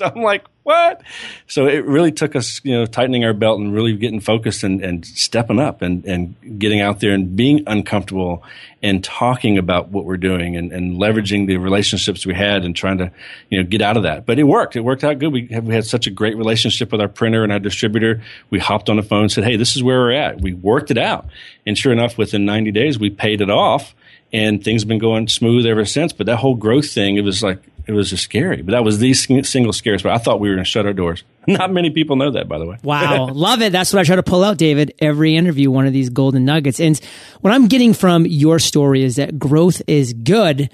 so 0.00 0.06
I'm 0.16 0.22
like, 0.22 0.44
what? 0.62 1.02
So 1.46 1.66
it 1.66 1.84
really 1.84 2.12
took 2.12 2.34
us, 2.34 2.60
you 2.64 2.72
know, 2.72 2.86
tightening 2.86 3.24
our 3.24 3.32
belt 3.32 3.60
and 3.60 3.72
really 3.72 3.94
getting 3.96 4.20
focused 4.20 4.62
and, 4.62 4.82
and 4.82 5.04
stepping 5.04 5.58
up 5.58 5.82
and, 5.82 6.04
and 6.04 6.58
getting 6.58 6.80
out 6.80 7.00
there 7.00 7.12
and 7.12 7.36
being 7.36 7.62
uncomfortable 7.66 8.42
and 8.82 9.04
talking 9.04 9.58
about 9.58 9.88
what 9.88 10.04
we're 10.04 10.16
doing 10.16 10.56
and, 10.56 10.72
and 10.72 10.94
leveraging 10.94 11.46
the 11.46 11.56
relationships 11.58 12.24
we 12.24 12.34
had 12.34 12.64
and 12.64 12.74
trying 12.74 12.98
to, 12.98 13.10
you 13.50 13.58
know, 13.58 13.68
get 13.68 13.82
out 13.82 13.96
of 13.96 14.04
that. 14.04 14.26
But 14.26 14.38
it 14.38 14.44
worked. 14.44 14.76
It 14.76 14.80
worked 14.80 15.04
out 15.04 15.18
good. 15.18 15.32
We, 15.32 15.46
have, 15.48 15.64
we 15.64 15.74
had 15.74 15.84
such 15.84 16.06
a 16.06 16.10
great 16.10 16.36
relationship 16.36 16.92
with 16.92 17.00
our 17.00 17.08
printer 17.08 17.42
and 17.42 17.52
our 17.52 17.58
distributor. 17.58 18.22
We 18.48 18.58
hopped 18.58 18.88
on 18.88 18.96
the 18.96 19.02
phone 19.02 19.22
and 19.22 19.32
said, 19.32 19.44
hey, 19.44 19.56
this 19.56 19.76
is 19.76 19.82
where 19.82 19.98
we're 19.98 20.12
at. 20.12 20.40
We 20.40 20.54
worked 20.54 20.90
it 20.90 20.98
out. 20.98 21.26
And 21.66 21.76
sure 21.76 21.92
enough, 21.92 22.16
within 22.16 22.44
90 22.44 22.70
days, 22.72 22.98
we 22.98 23.10
paid 23.10 23.40
it 23.40 23.50
off 23.50 23.94
and 24.32 24.62
things 24.62 24.82
have 24.82 24.88
been 24.88 24.98
going 24.98 25.28
smooth 25.28 25.66
ever 25.66 25.84
since. 25.84 26.12
But 26.12 26.26
that 26.26 26.36
whole 26.36 26.54
growth 26.54 26.90
thing, 26.90 27.16
it 27.16 27.24
was 27.24 27.42
like 27.42 27.58
it 27.86 27.92
was 27.92 28.10
just 28.10 28.24
scary. 28.24 28.62
But 28.62 28.72
that 28.72 28.84
was 28.84 28.98
the 28.98 29.12
single 29.14 29.72
scariest. 29.72 30.04
But 30.04 30.12
I 30.12 30.18
thought 30.18 30.40
we 30.40 30.48
were 30.48 30.54
going 30.54 30.64
to 30.64 30.70
shut 30.70 30.86
our 30.86 30.92
doors. 30.92 31.22
Not 31.46 31.72
many 31.72 31.90
people 31.90 32.16
know 32.16 32.30
that, 32.32 32.48
by 32.48 32.58
the 32.58 32.66
way. 32.66 32.76
Wow, 32.82 33.26
love 33.32 33.62
it. 33.62 33.72
That's 33.72 33.92
what 33.92 34.00
I 34.00 34.04
try 34.04 34.16
to 34.16 34.22
pull 34.22 34.44
out, 34.44 34.58
David. 34.58 34.94
Every 34.98 35.36
interview, 35.36 35.70
one 35.70 35.86
of 35.86 35.92
these 35.92 36.10
golden 36.10 36.44
nuggets. 36.44 36.80
And 36.80 37.00
what 37.40 37.52
I'm 37.52 37.68
getting 37.68 37.94
from 37.94 38.26
your 38.26 38.58
story 38.58 39.02
is 39.02 39.16
that 39.16 39.38
growth 39.38 39.82
is 39.86 40.12
good 40.12 40.70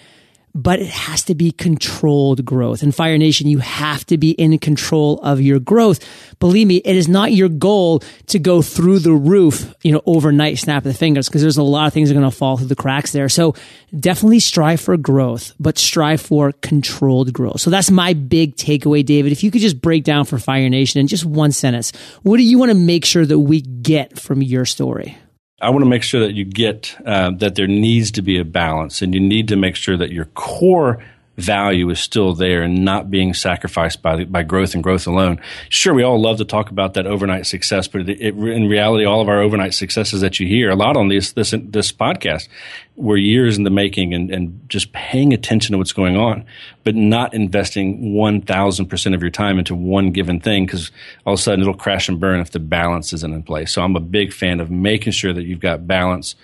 but 0.56 0.80
it 0.80 0.88
has 0.88 1.22
to 1.24 1.34
be 1.34 1.52
controlled 1.52 2.42
growth. 2.42 2.82
And 2.82 2.94
Fire 2.94 3.18
Nation, 3.18 3.46
you 3.46 3.58
have 3.58 4.06
to 4.06 4.16
be 4.16 4.30
in 4.30 4.58
control 4.58 5.20
of 5.20 5.38
your 5.38 5.60
growth. 5.60 6.00
Believe 6.38 6.66
me, 6.66 6.76
it 6.76 6.96
is 6.96 7.08
not 7.08 7.32
your 7.32 7.50
goal 7.50 8.02
to 8.28 8.38
go 8.38 8.62
through 8.62 9.00
the 9.00 9.12
roof, 9.12 9.74
you 9.82 9.92
know, 9.92 10.00
overnight, 10.06 10.58
snap 10.58 10.78
of 10.78 10.92
the 10.92 10.94
fingers, 10.94 11.28
because 11.28 11.42
there's 11.42 11.58
a 11.58 11.62
lot 11.62 11.86
of 11.86 11.92
things 11.92 12.08
that 12.08 12.16
are 12.16 12.20
going 12.20 12.30
to 12.30 12.36
fall 12.36 12.56
through 12.56 12.68
the 12.68 12.74
cracks 12.74 13.12
there. 13.12 13.28
So 13.28 13.54
definitely 13.98 14.40
strive 14.40 14.80
for 14.80 14.96
growth, 14.96 15.52
but 15.60 15.76
strive 15.76 16.22
for 16.22 16.52
controlled 16.52 17.34
growth. 17.34 17.60
So 17.60 17.68
that's 17.68 17.90
my 17.90 18.14
big 18.14 18.56
takeaway, 18.56 19.04
David. 19.04 19.32
If 19.32 19.44
you 19.44 19.50
could 19.50 19.60
just 19.60 19.82
break 19.82 20.04
down 20.04 20.24
for 20.24 20.38
Fire 20.38 20.70
Nation 20.70 21.00
in 21.00 21.06
just 21.06 21.26
one 21.26 21.52
sentence, 21.52 21.92
what 22.22 22.38
do 22.38 22.42
you 22.42 22.58
want 22.58 22.70
to 22.70 22.78
make 22.78 23.04
sure 23.04 23.26
that 23.26 23.38
we 23.38 23.60
get 23.60 24.18
from 24.18 24.42
your 24.42 24.64
story? 24.64 25.18
I 25.60 25.70
want 25.70 25.82
to 25.82 25.88
make 25.88 26.02
sure 26.02 26.20
that 26.20 26.34
you 26.34 26.44
get 26.44 26.96
uh, 27.06 27.30
that 27.38 27.54
there 27.54 27.66
needs 27.66 28.10
to 28.12 28.22
be 28.22 28.38
a 28.38 28.44
balance, 28.44 29.00
and 29.00 29.14
you 29.14 29.20
need 29.20 29.48
to 29.48 29.56
make 29.56 29.74
sure 29.74 29.96
that 29.96 30.12
your 30.12 30.26
core 30.26 31.02
value 31.36 31.90
is 31.90 32.00
still 32.00 32.34
there 32.34 32.62
and 32.62 32.84
not 32.84 33.10
being 33.10 33.34
sacrificed 33.34 34.02
by 34.02 34.24
by 34.24 34.42
growth 34.42 34.74
and 34.74 34.82
growth 34.82 35.06
alone. 35.06 35.40
Sure, 35.68 35.94
we 35.94 36.02
all 36.02 36.20
love 36.20 36.38
to 36.38 36.44
talk 36.44 36.70
about 36.70 36.94
that 36.94 37.06
overnight 37.06 37.46
success, 37.46 37.86
but 37.88 38.08
it, 38.08 38.20
it, 38.20 38.34
in 38.34 38.68
reality, 38.68 39.04
all 39.04 39.20
of 39.20 39.28
our 39.28 39.40
overnight 39.40 39.74
successes 39.74 40.20
that 40.22 40.40
you 40.40 40.46
hear 40.46 40.70
a 40.70 40.76
lot 40.76 40.96
on 40.96 41.08
this 41.08 41.32
this 41.32 41.54
this 41.64 41.92
podcast 41.92 42.48
were 42.96 43.18
years 43.18 43.58
in 43.58 43.64
the 43.64 43.70
making 43.70 44.14
and, 44.14 44.30
and 44.30 44.68
just 44.68 44.92
paying 44.92 45.34
attention 45.34 45.72
to 45.72 45.78
what's 45.78 45.92
going 45.92 46.16
on, 46.16 46.44
but 46.82 46.94
not 46.94 47.34
investing 47.34 48.14
one 48.14 48.40
thousand 48.40 48.86
percent 48.86 49.14
of 49.14 49.20
your 49.20 49.30
time 49.30 49.58
into 49.58 49.74
one 49.74 50.12
given 50.12 50.40
thing 50.40 50.64
because 50.64 50.90
all 51.26 51.34
of 51.34 51.38
a 51.38 51.42
sudden 51.42 51.60
it'll 51.60 51.74
crash 51.74 52.08
and 52.08 52.18
burn 52.18 52.40
if 52.40 52.50
the 52.52 52.58
balance 52.58 53.12
isn't 53.12 53.34
in 53.34 53.42
place. 53.42 53.72
So 53.72 53.82
I'm 53.82 53.96
a 53.96 54.00
big 54.00 54.32
fan 54.32 54.60
of 54.60 54.70
making 54.70 55.12
sure 55.12 55.32
that 55.34 55.44
you've 55.44 55.60
got 55.60 55.86
balance 55.86 56.34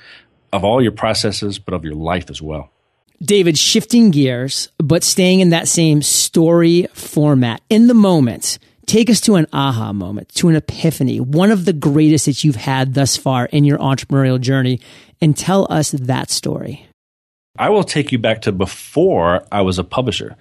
of 0.53 0.65
all 0.65 0.83
your 0.83 0.93
processes, 0.93 1.59
but 1.59 1.73
of 1.73 1.83
your 1.83 1.95
life 1.95 2.29
as 2.29 2.43
well. 2.43 2.71
David, 3.23 3.57
shifting 3.57 4.11
gears, 4.11 4.69
but 4.79 5.05
staying 5.05 5.39
in 5.39 5.51
that 5.51 5.69
same 5.69 6.03
story 6.03 6.89
format 6.93 7.63
in 7.71 7.87
the 7.87 7.95
moment. 7.95 8.59
Take 8.87 9.09
us 9.09 9.21
to 9.23 9.37
an 9.37 9.47
aha 9.53 9.93
moment, 9.93 10.29
to 10.31 10.49
an 10.49 10.57
epiphany, 10.57 11.21
one 11.21 11.53
of 11.53 11.65
the 11.65 11.73
greatest 11.73 12.27
that 12.27 12.43
you've 12.43 12.57
had 12.57 12.95
thus 12.95 13.17
far 13.17 13.47
in 13.47 13.63
your 13.63 13.79
entrepreneurial 13.79 14.41
journey, 14.41 14.81
and 15.21 15.37
tell 15.37 15.69
us 15.71 15.93
that 15.93 16.31
story. 16.31 16.89
I 17.57 17.69
will 17.69 17.85
take 17.85 18.11
you 18.11 18.19
back 18.19 18.43
to 18.43 18.51
before 18.51 19.47
I 19.53 19.63
was 19.63 19.79
a 19.79 19.85
publisher. 19.85 20.35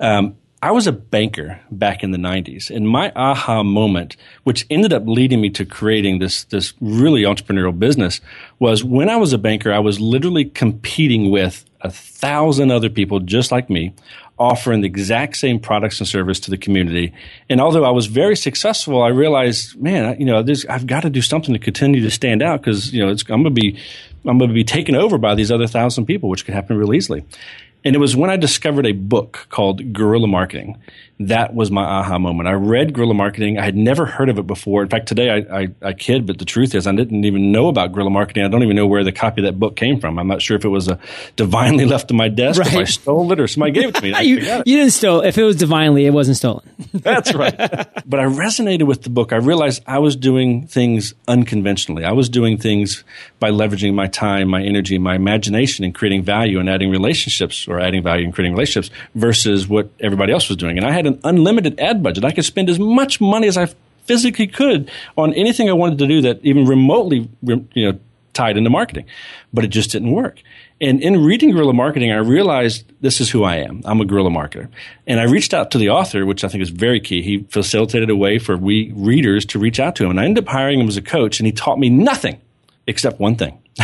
Um, 0.00 0.36
I 0.60 0.72
was 0.72 0.86
a 0.86 0.92
banker 0.92 1.60
back 1.70 2.02
in 2.02 2.10
the 2.10 2.18
90s, 2.18 2.68
and 2.68 2.88
my 2.88 3.12
aha 3.14 3.62
moment, 3.62 4.16
which 4.42 4.66
ended 4.70 4.92
up 4.92 5.04
leading 5.06 5.40
me 5.40 5.50
to 5.50 5.64
creating 5.64 6.18
this, 6.18 6.44
this 6.44 6.72
really 6.80 7.22
entrepreneurial 7.22 7.78
business, 7.78 8.20
was 8.58 8.82
when 8.82 9.08
I 9.08 9.16
was 9.16 9.32
a 9.32 9.38
banker, 9.38 9.72
I 9.72 9.78
was 9.78 10.00
literally 10.00 10.46
competing 10.46 11.30
with 11.30 11.64
a 11.84 11.90
thousand 11.90 12.72
other 12.72 12.88
people 12.88 13.20
just 13.20 13.52
like 13.52 13.68
me, 13.68 13.94
offering 14.38 14.80
the 14.80 14.88
exact 14.88 15.36
same 15.36 15.60
products 15.60 16.00
and 16.00 16.08
service 16.08 16.40
to 16.40 16.50
the 16.50 16.56
community. 16.56 17.12
And 17.48 17.60
although 17.60 17.84
I 17.84 17.90
was 17.90 18.06
very 18.06 18.36
successful, 18.36 19.02
I 19.02 19.08
realized, 19.08 19.80
man, 19.80 20.18
you 20.18 20.24
know, 20.26 20.44
I've 20.68 20.86
got 20.86 21.02
to 21.02 21.10
do 21.10 21.22
something 21.22 21.52
to 21.52 21.58
continue 21.60 22.00
to 22.02 22.10
stand 22.10 22.42
out 22.42 22.60
because, 22.60 22.92
you 22.92 23.04
know, 23.04 23.10
I'm 23.10 23.42
going 23.42 23.44
to 23.44 23.50
be, 23.50 23.78
I'm 24.24 24.38
going 24.38 24.48
to 24.48 24.54
be 24.54 24.64
taken 24.64 24.96
over 24.96 25.18
by 25.18 25.34
these 25.34 25.52
other 25.52 25.66
thousand 25.66 26.06
people, 26.06 26.30
which 26.30 26.44
could 26.44 26.54
happen 26.54 26.76
real 26.78 26.94
easily. 26.94 27.24
And 27.84 27.94
it 27.94 27.98
was 27.98 28.16
when 28.16 28.30
I 28.30 28.36
discovered 28.36 28.86
a 28.86 28.92
book 28.92 29.46
called 29.50 29.92
Guerrilla 29.92 30.26
Marketing. 30.26 30.78
That 31.28 31.54
was 31.54 31.70
my 31.70 31.84
aha 31.84 32.18
moment. 32.18 32.48
I 32.48 32.52
read 32.52 32.92
Guerrilla 32.92 33.14
Marketing. 33.14 33.58
I 33.58 33.64
had 33.64 33.76
never 33.76 34.04
heard 34.04 34.28
of 34.28 34.38
it 34.38 34.46
before. 34.46 34.82
In 34.82 34.88
fact, 34.88 35.06
today 35.06 35.30
I, 35.30 35.60
I, 35.60 35.68
I, 35.82 35.92
kid, 35.92 36.26
but 36.26 36.38
the 36.38 36.44
truth 36.44 36.74
is 36.74 36.86
I 36.86 36.92
didn't 36.92 37.24
even 37.24 37.50
know 37.50 37.68
about 37.68 37.92
Guerrilla 37.92 38.10
Marketing. 38.10 38.44
I 38.44 38.48
don't 38.48 38.62
even 38.62 38.76
know 38.76 38.86
where 38.86 39.04
the 39.04 39.12
copy 39.12 39.40
of 39.40 39.46
that 39.46 39.58
book 39.58 39.76
came 39.76 40.00
from. 40.00 40.18
I'm 40.18 40.26
not 40.26 40.42
sure 40.42 40.56
if 40.56 40.64
it 40.64 40.68
was 40.68 40.88
a 40.88 40.98
divinely 41.36 41.84
left 41.86 42.10
on 42.10 42.16
my 42.16 42.28
desk, 42.28 42.60
right. 42.60 42.68
if 42.68 42.74
I 42.74 42.84
stole 42.84 43.30
it, 43.32 43.40
or 43.40 43.48
somebody 43.48 43.72
gave 43.72 43.88
it 43.88 43.94
to 43.94 44.02
me. 44.02 44.10
you, 44.22 44.36
you, 44.36 44.76
didn't 44.76 44.90
steal. 44.90 45.20
If 45.20 45.38
it 45.38 45.44
was 45.44 45.56
divinely, 45.56 46.06
it 46.06 46.12
wasn't 46.12 46.36
stolen. 46.36 46.68
That's 46.92 47.34
right. 47.34 47.56
but 47.56 48.20
I 48.20 48.24
resonated 48.24 48.86
with 48.86 49.02
the 49.02 49.10
book. 49.10 49.32
I 49.32 49.36
realized 49.36 49.82
I 49.86 50.00
was 50.00 50.16
doing 50.16 50.66
things 50.66 51.14
unconventionally. 51.26 52.04
I 52.04 52.12
was 52.12 52.28
doing 52.28 52.58
things 52.58 53.04
by 53.38 53.50
leveraging 53.50 53.94
my 53.94 54.08
time, 54.08 54.48
my 54.48 54.62
energy, 54.62 54.98
my 54.98 55.14
imagination, 55.14 55.84
and 55.84 55.94
creating 55.94 56.22
value 56.22 56.58
and 56.60 56.68
adding 56.68 56.90
relationships 56.90 57.68
or 57.68 57.80
adding 57.80 58.02
value 58.02 58.24
and 58.24 58.34
creating 58.34 58.54
relationships 58.54 58.94
versus 59.14 59.68
what 59.68 59.90
everybody 60.00 60.32
else 60.32 60.48
was 60.48 60.56
doing. 60.56 60.76
And 60.76 60.86
I 60.86 60.90
had 60.90 61.06
an 61.06 61.13
unlimited 61.24 61.78
ad 61.78 62.02
budget. 62.02 62.24
I 62.24 62.32
could 62.32 62.44
spend 62.44 62.68
as 62.70 62.78
much 62.78 63.20
money 63.20 63.46
as 63.46 63.56
I 63.56 63.68
physically 64.04 64.46
could 64.46 64.90
on 65.16 65.32
anything 65.34 65.68
I 65.68 65.72
wanted 65.72 65.98
to 65.98 66.06
do 66.06 66.20
that 66.22 66.40
even 66.42 66.66
remotely, 66.66 67.28
you 67.42 67.66
know, 67.74 67.98
tied 68.32 68.56
into 68.56 68.70
marketing. 68.70 69.06
But 69.52 69.64
it 69.64 69.68
just 69.68 69.90
didn't 69.90 70.10
work. 70.10 70.42
And 70.80 71.00
in 71.00 71.24
reading 71.24 71.52
guerrilla 71.52 71.72
marketing, 71.72 72.10
I 72.10 72.16
realized 72.16 72.84
this 73.00 73.20
is 73.20 73.30
who 73.30 73.44
I 73.44 73.56
am. 73.56 73.80
I'm 73.84 74.00
a 74.00 74.04
guerrilla 74.04 74.30
marketer. 74.30 74.68
And 75.06 75.20
I 75.20 75.24
reached 75.24 75.54
out 75.54 75.70
to 75.70 75.78
the 75.78 75.90
author, 75.90 76.26
which 76.26 76.42
I 76.42 76.48
think 76.48 76.62
is 76.62 76.70
very 76.70 77.00
key. 77.00 77.22
He 77.22 77.44
facilitated 77.44 78.10
a 78.10 78.16
way 78.16 78.38
for 78.38 78.56
we 78.56 78.92
readers 78.92 79.46
to 79.46 79.58
reach 79.58 79.78
out 79.78 79.94
to 79.96 80.04
him. 80.04 80.10
And 80.10 80.20
I 80.20 80.24
ended 80.24 80.44
up 80.44 80.52
hiring 80.52 80.80
him 80.80 80.88
as 80.88 80.96
a 80.96 81.02
coach, 81.02 81.38
and 81.38 81.46
he 81.46 81.52
taught 81.52 81.78
me 81.78 81.88
nothing 81.88 82.40
except 82.86 83.20
one 83.20 83.36
thing. 83.36 83.62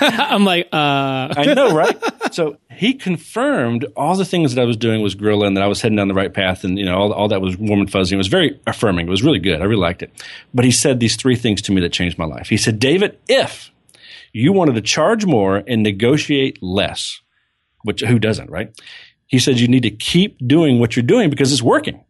I'm 0.00 0.44
like, 0.44 0.68
uh. 0.72 1.34
I 1.36 1.54
know, 1.54 1.74
right? 1.74 1.96
So 2.34 2.56
he 2.68 2.94
confirmed 2.94 3.86
all 3.96 4.16
the 4.16 4.24
things 4.24 4.56
that 4.56 4.60
I 4.60 4.64
was 4.64 4.76
doing 4.76 5.02
was 5.02 5.14
guerrilla 5.14 5.46
and 5.46 5.56
that 5.56 5.62
I 5.62 5.68
was 5.68 5.80
heading 5.80 5.94
down 5.94 6.08
the 6.08 6.14
right 6.14 6.34
path 6.34 6.64
and, 6.64 6.76
you 6.76 6.84
know, 6.84 6.96
all, 6.96 7.12
all 7.12 7.28
that 7.28 7.40
was 7.40 7.56
warm 7.56 7.78
and 7.78 7.88
fuzzy. 7.88 8.16
It 8.16 8.18
was 8.18 8.26
very 8.26 8.58
affirming. 8.66 9.06
It 9.06 9.10
was 9.10 9.22
really 9.22 9.38
good. 9.38 9.60
I 9.60 9.66
really 9.66 9.80
liked 9.80 10.02
it. 10.02 10.10
But 10.52 10.64
he 10.64 10.72
said 10.72 10.98
these 10.98 11.14
three 11.14 11.36
things 11.36 11.62
to 11.62 11.72
me 11.72 11.80
that 11.82 11.92
changed 11.92 12.18
my 12.18 12.24
life. 12.24 12.48
He 12.48 12.56
said, 12.56 12.80
David, 12.80 13.20
if 13.28 13.70
you 14.32 14.52
wanted 14.52 14.74
to 14.74 14.80
charge 14.80 15.24
more 15.24 15.62
and 15.68 15.84
negotiate 15.84 16.60
less, 16.60 17.20
which 17.84 18.00
who 18.00 18.18
doesn't, 18.18 18.50
right? 18.50 18.76
He 19.26 19.38
said 19.38 19.60
you 19.60 19.68
need 19.68 19.84
to 19.84 19.90
keep 19.90 20.36
doing 20.44 20.80
what 20.80 20.96
you're 20.96 21.04
doing 21.04 21.30
because 21.30 21.52
it's 21.52 21.62
working. 21.62 22.04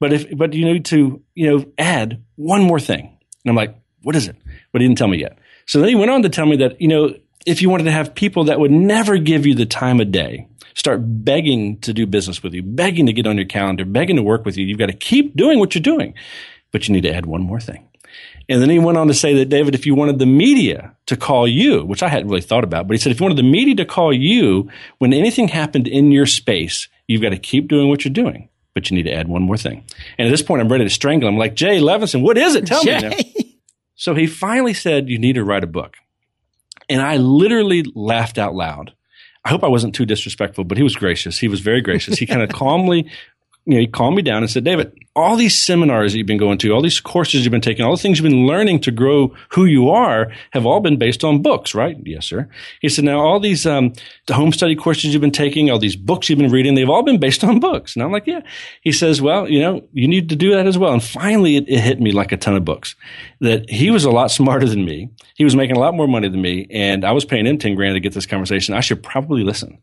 But 0.00 0.12
if, 0.12 0.36
but 0.36 0.52
you 0.52 0.66
need 0.66 0.84
to, 0.86 1.22
you 1.34 1.50
know, 1.50 1.64
add 1.78 2.22
one 2.34 2.62
more 2.62 2.78
thing. 2.78 3.18
And 3.44 3.50
I'm 3.50 3.56
like, 3.56 3.74
what 4.06 4.14
is 4.14 4.28
it? 4.28 4.36
But 4.70 4.80
he 4.80 4.86
didn't 4.86 4.98
tell 4.98 5.08
me 5.08 5.18
yet. 5.18 5.36
So 5.66 5.80
then 5.80 5.88
he 5.88 5.96
went 5.96 6.12
on 6.12 6.22
to 6.22 6.28
tell 6.28 6.46
me 6.46 6.54
that, 6.58 6.80
you 6.80 6.86
know, 6.86 7.12
if 7.44 7.60
you 7.60 7.68
wanted 7.68 7.84
to 7.84 7.90
have 7.90 8.14
people 8.14 8.44
that 8.44 8.60
would 8.60 8.70
never 8.70 9.18
give 9.18 9.44
you 9.46 9.56
the 9.56 9.66
time 9.66 9.98
of 9.98 10.12
day, 10.12 10.46
start 10.74 11.00
begging 11.02 11.80
to 11.80 11.92
do 11.92 12.06
business 12.06 12.40
with 12.40 12.54
you, 12.54 12.62
begging 12.62 13.06
to 13.06 13.12
get 13.12 13.26
on 13.26 13.34
your 13.34 13.46
calendar, 13.46 13.84
begging 13.84 14.14
to 14.14 14.22
work 14.22 14.44
with 14.44 14.56
you, 14.56 14.64
you've 14.64 14.78
got 14.78 14.86
to 14.86 14.92
keep 14.92 15.34
doing 15.34 15.58
what 15.58 15.74
you're 15.74 15.82
doing. 15.82 16.14
But 16.70 16.86
you 16.86 16.94
need 16.94 17.00
to 17.00 17.12
add 17.12 17.26
one 17.26 17.42
more 17.42 17.58
thing. 17.58 17.88
And 18.48 18.62
then 18.62 18.70
he 18.70 18.78
went 18.78 18.96
on 18.96 19.08
to 19.08 19.14
say 19.14 19.34
that, 19.34 19.48
David, 19.48 19.74
if 19.74 19.86
you 19.86 19.96
wanted 19.96 20.20
the 20.20 20.26
media 20.26 20.94
to 21.06 21.16
call 21.16 21.48
you, 21.48 21.84
which 21.84 22.04
I 22.04 22.08
hadn't 22.08 22.28
really 22.28 22.42
thought 22.42 22.62
about, 22.62 22.86
but 22.86 22.94
he 22.94 22.98
said, 22.98 23.10
if 23.10 23.18
you 23.18 23.24
wanted 23.24 23.38
the 23.38 23.42
media 23.42 23.74
to 23.74 23.84
call 23.84 24.12
you 24.12 24.70
when 24.98 25.12
anything 25.12 25.48
happened 25.48 25.88
in 25.88 26.12
your 26.12 26.26
space, 26.26 26.86
you've 27.08 27.22
got 27.22 27.30
to 27.30 27.38
keep 27.38 27.66
doing 27.66 27.88
what 27.88 28.04
you're 28.04 28.14
doing. 28.14 28.50
But 28.72 28.88
you 28.88 28.96
need 28.96 29.10
to 29.10 29.12
add 29.12 29.26
one 29.26 29.42
more 29.42 29.56
thing. 29.56 29.84
And 30.16 30.28
at 30.28 30.30
this 30.30 30.42
point, 30.42 30.60
I'm 30.60 30.70
ready 30.70 30.84
to 30.84 30.90
strangle 30.90 31.28
him. 31.28 31.38
Like, 31.38 31.56
Jay 31.56 31.80
Levinson, 31.80 32.22
what 32.22 32.38
is 32.38 32.54
it? 32.54 32.66
Tell 32.66 32.84
Jay. 32.84 33.08
me. 33.08 33.34
Now. 33.34 33.35
So 33.96 34.14
he 34.14 34.26
finally 34.26 34.74
said, 34.74 35.08
You 35.08 35.18
need 35.18 35.34
to 35.34 35.44
write 35.44 35.64
a 35.64 35.66
book. 35.66 35.96
And 36.88 37.02
I 37.02 37.16
literally 37.16 37.84
laughed 37.94 38.38
out 38.38 38.54
loud. 38.54 38.92
I 39.44 39.48
hope 39.48 39.64
I 39.64 39.68
wasn't 39.68 39.94
too 39.94 40.06
disrespectful, 40.06 40.64
but 40.64 40.76
he 40.76 40.84
was 40.84 40.94
gracious. 40.96 41.38
He 41.38 41.48
was 41.48 41.60
very 41.60 41.80
gracious. 41.80 42.18
He 42.18 42.26
kind 42.26 42.42
of 42.42 42.48
calmly 42.52 43.10
you 43.66 43.74
know, 43.74 43.80
he 43.80 43.86
calmed 43.86 44.16
me 44.16 44.22
down 44.22 44.42
and 44.42 44.50
said, 44.50 44.64
David, 44.64 44.92
all 45.16 45.34
these 45.34 45.56
seminars 45.56 46.12
that 46.12 46.18
you've 46.18 46.26
been 46.26 46.38
going 46.38 46.58
to, 46.58 46.70
all 46.70 46.82
these 46.82 47.00
courses 47.00 47.44
you've 47.44 47.50
been 47.50 47.60
taking, 47.60 47.84
all 47.84 47.96
the 47.96 48.00
things 48.00 48.18
you've 48.18 48.30
been 48.30 48.46
learning 48.46 48.78
to 48.78 48.92
grow 48.92 49.34
who 49.48 49.64
you 49.64 49.90
are 49.90 50.30
have 50.52 50.66
all 50.66 50.78
been 50.78 50.98
based 50.98 51.24
on 51.24 51.42
books, 51.42 51.74
right? 51.74 51.96
Yes, 52.04 52.26
sir. 52.26 52.48
He 52.80 52.88
said, 52.88 53.04
now 53.04 53.18
all 53.18 53.40
these, 53.40 53.66
um, 53.66 53.92
the 54.26 54.34
home 54.34 54.52
study 54.52 54.76
courses 54.76 55.12
you've 55.12 55.22
been 55.22 55.32
taking, 55.32 55.68
all 55.68 55.80
these 55.80 55.96
books 55.96 56.28
you've 56.28 56.38
been 56.38 56.52
reading, 56.52 56.74
they've 56.74 56.88
all 56.88 57.02
been 57.02 57.18
based 57.18 57.42
on 57.44 57.58
books. 57.58 57.96
And 57.96 58.04
I'm 58.04 58.12
like, 58.12 58.26
yeah. 58.26 58.42
He 58.82 58.92
says, 58.92 59.20
well, 59.20 59.48
you 59.50 59.58
know, 59.58 59.82
you 59.92 60.06
need 60.06 60.28
to 60.28 60.36
do 60.36 60.52
that 60.52 60.66
as 60.66 60.78
well. 60.78 60.92
And 60.92 61.02
finally 61.02 61.56
it, 61.56 61.68
it 61.68 61.80
hit 61.80 62.00
me 62.00 62.12
like 62.12 62.30
a 62.30 62.36
ton 62.36 62.54
of 62.54 62.64
books 62.64 62.94
that 63.40 63.68
he 63.68 63.90
was 63.90 64.04
a 64.04 64.10
lot 64.10 64.30
smarter 64.30 64.68
than 64.68 64.84
me. 64.84 65.10
He 65.34 65.44
was 65.44 65.56
making 65.56 65.76
a 65.76 65.80
lot 65.80 65.94
more 65.94 66.06
money 66.06 66.28
than 66.28 66.40
me. 66.40 66.68
And 66.70 67.04
I 67.04 67.12
was 67.12 67.24
paying 67.24 67.46
him 67.46 67.58
10 67.58 67.74
grand 67.74 67.94
to 67.94 68.00
get 68.00 68.12
this 68.12 68.26
conversation. 68.26 68.74
I 68.74 68.80
should 68.80 69.02
probably 69.02 69.42
listen. 69.42 69.78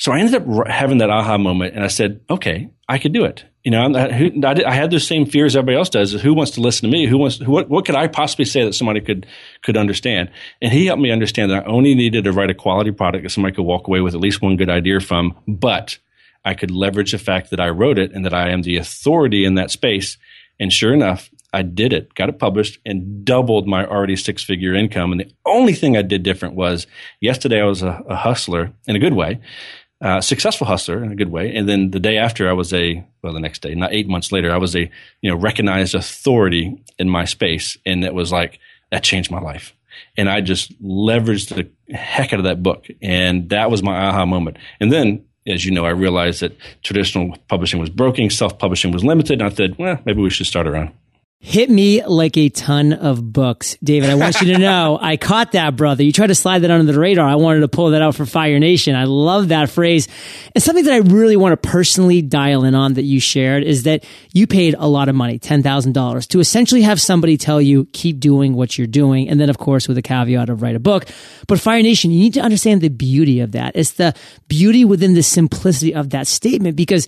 So 0.00 0.12
I 0.12 0.18
ended 0.18 0.34
up 0.34 0.66
having 0.66 0.98
that 0.98 1.10
aha 1.10 1.36
moment 1.36 1.74
and 1.74 1.84
I 1.84 1.88
said, 1.88 2.22
okay, 2.30 2.70
I 2.88 2.96
could 2.96 3.12
do 3.12 3.26
it. 3.26 3.44
You 3.62 3.70
know, 3.70 3.94
I 3.94 4.72
had 4.72 4.90
those 4.90 5.06
same 5.06 5.26
fears 5.26 5.54
everybody 5.54 5.76
else 5.76 5.90
does. 5.90 6.12
Who 6.12 6.32
wants 6.32 6.52
to 6.52 6.62
listen 6.62 6.88
to 6.88 6.96
me? 6.96 7.06
Who 7.06 7.18
wants? 7.18 7.36
Who, 7.36 7.52
what, 7.52 7.68
what 7.68 7.84
could 7.84 7.94
I 7.94 8.06
possibly 8.06 8.46
say 8.46 8.64
that 8.64 8.72
somebody 8.72 9.02
could 9.02 9.26
could 9.62 9.76
understand? 9.76 10.30
And 10.62 10.72
he 10.72 10.86
helped 10.86 11.02
me 11.02 11.10
understand 11.10 11.50
that 11.50 11.64
I 11.64 11.66
only 11.66 11.94
needed 11.94 12.24
to 12.24 12.32
write 12.32 12.48
a 12.48 12.54
quality 12.54 12.92
product 12.92 13.24
that 13.24 13.28
somebody 13.28 13.54
could 13.54 13.66
walk 13.66 13.88
away 13.88 14.00
with 14.00 14.14
at 14.14 14.20
least 14.20 14.40
one 14.40 14.56
good 14.56 14.70
idea 14.70 15.00
from. 15.00 15.36
But 15.46 15.98
I 16.46 16.54
could 16.54 16.70
leverage 16.70 17.12
the 17.12 17.18
fact 17.18 17.50
that 17.50 17.60
I 17.60 17.68
wrote 17.68 17.98
it 17.98 18.12
and 18.12 18.24
that 18.24 18.32
I 18.32 18.48
am 18.48 18.62
the 18.62 18.78
authority 18.78 19.44
in 19.44 19.56
that 19.56 19.70
space. 19.70 20.16
And 20.58 20.72
sure 20.72 20.94
enough, 20.94 21.28
I 21.52 21.60
did 21.60 21.92
it, 21.92 22.14
got 22.14 22.30
it 22.30 22.38
published, 22.38 22.78
and 22.86 23.22
doubled 23.24 23.66
my 23.66 23.84
already 23.84 24.16
six 24.16 24.42
figure 24.42 24.74
income. 24.74 25.12
And 25.12 25.20
the 25.20 25.30
only 25.44 25.74
thing 25.74 25.98
I 25.98 26.02
did 26.02 26.22
different 26.22 26.54
was 26.54 26.86
yesterday 27.20 27.60
I 27.60 27.66
was 27.66 27.82
a, 27.82 28.02
a 28.08 28.16
hustler 28.16 28.72
in 28.86 28.96
a 28.96 29.00
good 29.00 29.14
way 29.14 29.40
uh, 30.00 30.20
successful 30.20 30.66
hustler 30.66 31.04
in 31.04 31.12
a 31.12 31.16
good 31.16 31.30
way. 31.30 31.54
And 31.54 31.68
then 31.68 31.90
the 31.90 32.00
day 32.00 32.16
after, 32.16 32.48
I 32.48 32.52
was 32.52 32.72
a 32.72 33.04
well, 33.22 33.32
the 33.34 33.40
next 33.40 33.60
day, 33.60 33.74
not 33.74 33.92
eight 33.92 34.08
months 34.08 34.32
later, 34.32 34.50
I 34.52 34.56
was 34.56 34.74
a 34.74 34.90
you 35.20 35.30
know 35.30 35.36
recognized 35.36 35.94
authority 35.94 36.82
in 36.98 37.08
my 37.08 37.24
space, 37.24 37.76
and 37.84 38.04
it 38.04 38.14
was 38.14 38.32
like 38.32 38.58
that 38.90 39.02
changed 39.02 39.30
my 39.30 39.40
life. 39.40 39.74
And 40.16 40.30
I 40.30 40.40
just 40.40 40.80
leveraged 40.82 41.54
the 41.54 41.94
heck 41.94 42.32
out 42.32 42.40
of 42.40 42.44
that 42.44 42.62
book, 42.62 42.86
and 43.02 43.50
that 43.50 43.70
was 43.70 43.82
my 43.82 44.08
aha 44.08 44.24
moment. 44.24 44.56
And 44.80 44.90
then, 44.90 45.24
as 45.46 45.64
you 45.64 45.70
know, 45.70 45.84
I 45.84 45.90
realized 45.90 46.40
that 46.40 46.56
traditional 46.82 47.36
publishing 47.48 47.80
was 47.80 47.90
broken, 47.90 48.30
self 48.30 48.58
publishing 48.58 48.92
was 48.92 49.04
limited, 49.04 49.42
and 49.42 49.52
I 49.52 49.54
said, 49.54 49.76
well, 49.78 49.98
maybe 50.06 50.22
we 50.22 50.30
should 50.30 50.46
start 50.46 50.66
our 50.66 50.76
own. 50.76 50.92
Hit 51.42 51.70
me 51.70 52.04
like 52.04 52.36
a 52.36 52.50
ton 52.50 52.92
of 52.92 53.32
books. 53.32 53.74
David, 53.82 54.10
I 54.10 54.14
want 54.14 54.42
you 54.42 54.52
to 54.52 54.58
know 54.58 54.98
I 55.00 55.16
caught 55.16 55.52
that, 55.52 55.74
brother. 55.74 56.02
You 56.02 56.12
tried 56.12 56.26
to 56.26 56.34
slide 56.34 56.58
that 56.58 56.70
under 56.70 56.92
the 56.92 57.00
radar. 57.00 57.26
I 57.26 57.36
wanted 57.36 57.60
to 57.60 57.68
pull 57.68 57.92
that 57.92 58.02
out 58.02 58.14
for 58.14 58.26
Fire 58.26 58.58
Nation. 58.58 58.94
I 58.94 59.04
love 59.04 59.48
that 59.48 59.70
phrase. 59.70 60.06
And 60.54 60.62
something 60.62 60.84
that 60.84 60.92
I 60.92 60.98
really 60.98 61.38
want 61.38 61.54
to 61.60 61.68
personally 61.68 62.20
dial 62.20 62.64
in 62.64 62.74
on 62.74 62.92
that 62.94 63.04
you 63.04 63.20
shared 63.20 63.64
is 63.64 63.84
that 63.84 64.04
you 64.34 64.46
paid 64.46 64.74
a 64.78 64.86
lot 64.86 65.08
of 65.08 65.14
money, 65.14 65.38
$10,000 65.38 66.28
to 66.28 66.40
essentially 66.40 66.82
have 66.82 67.00
somebody 67.00 67.38
tell 67.38 67.60
you, 67.60 67.86
keep 67.94 68.20
doing 68.20 68.52
what 68.52 68.76
you're 68.76 68.86
doing. 68.86 69.26
And 69.30 69.40
then, 69.40 69.48
of 69.48 69.56
course, 69.56 69.88
with 69.88 69.96
a 69.96 70.02
caveat 70.02 70.50
of 70.50 70.60
write 70.60 70.76
a 70.76 70.80
book. 70.80 71.06
But 71.48 71.58
Fire 71.58 71.80
Nation, 71.80 72.10
you 72.10 72.20
need 72.20 72.34
to 72.34 72.40
understand 72.40 72.82
the 72.82 72.90
beauty 72.90 73.40
of 73.40 73.52
that. 73.52 73.76
It's 73.76 73.92
the 73.92 74.14
beauty 74.48 74.84
within 74.84 75.14
the 75.14 75.22
simplicity 75.22 75.94
of 75.94 76.10
that 76.10 76.26
statement 76.26 76.76
because 76.76 77.06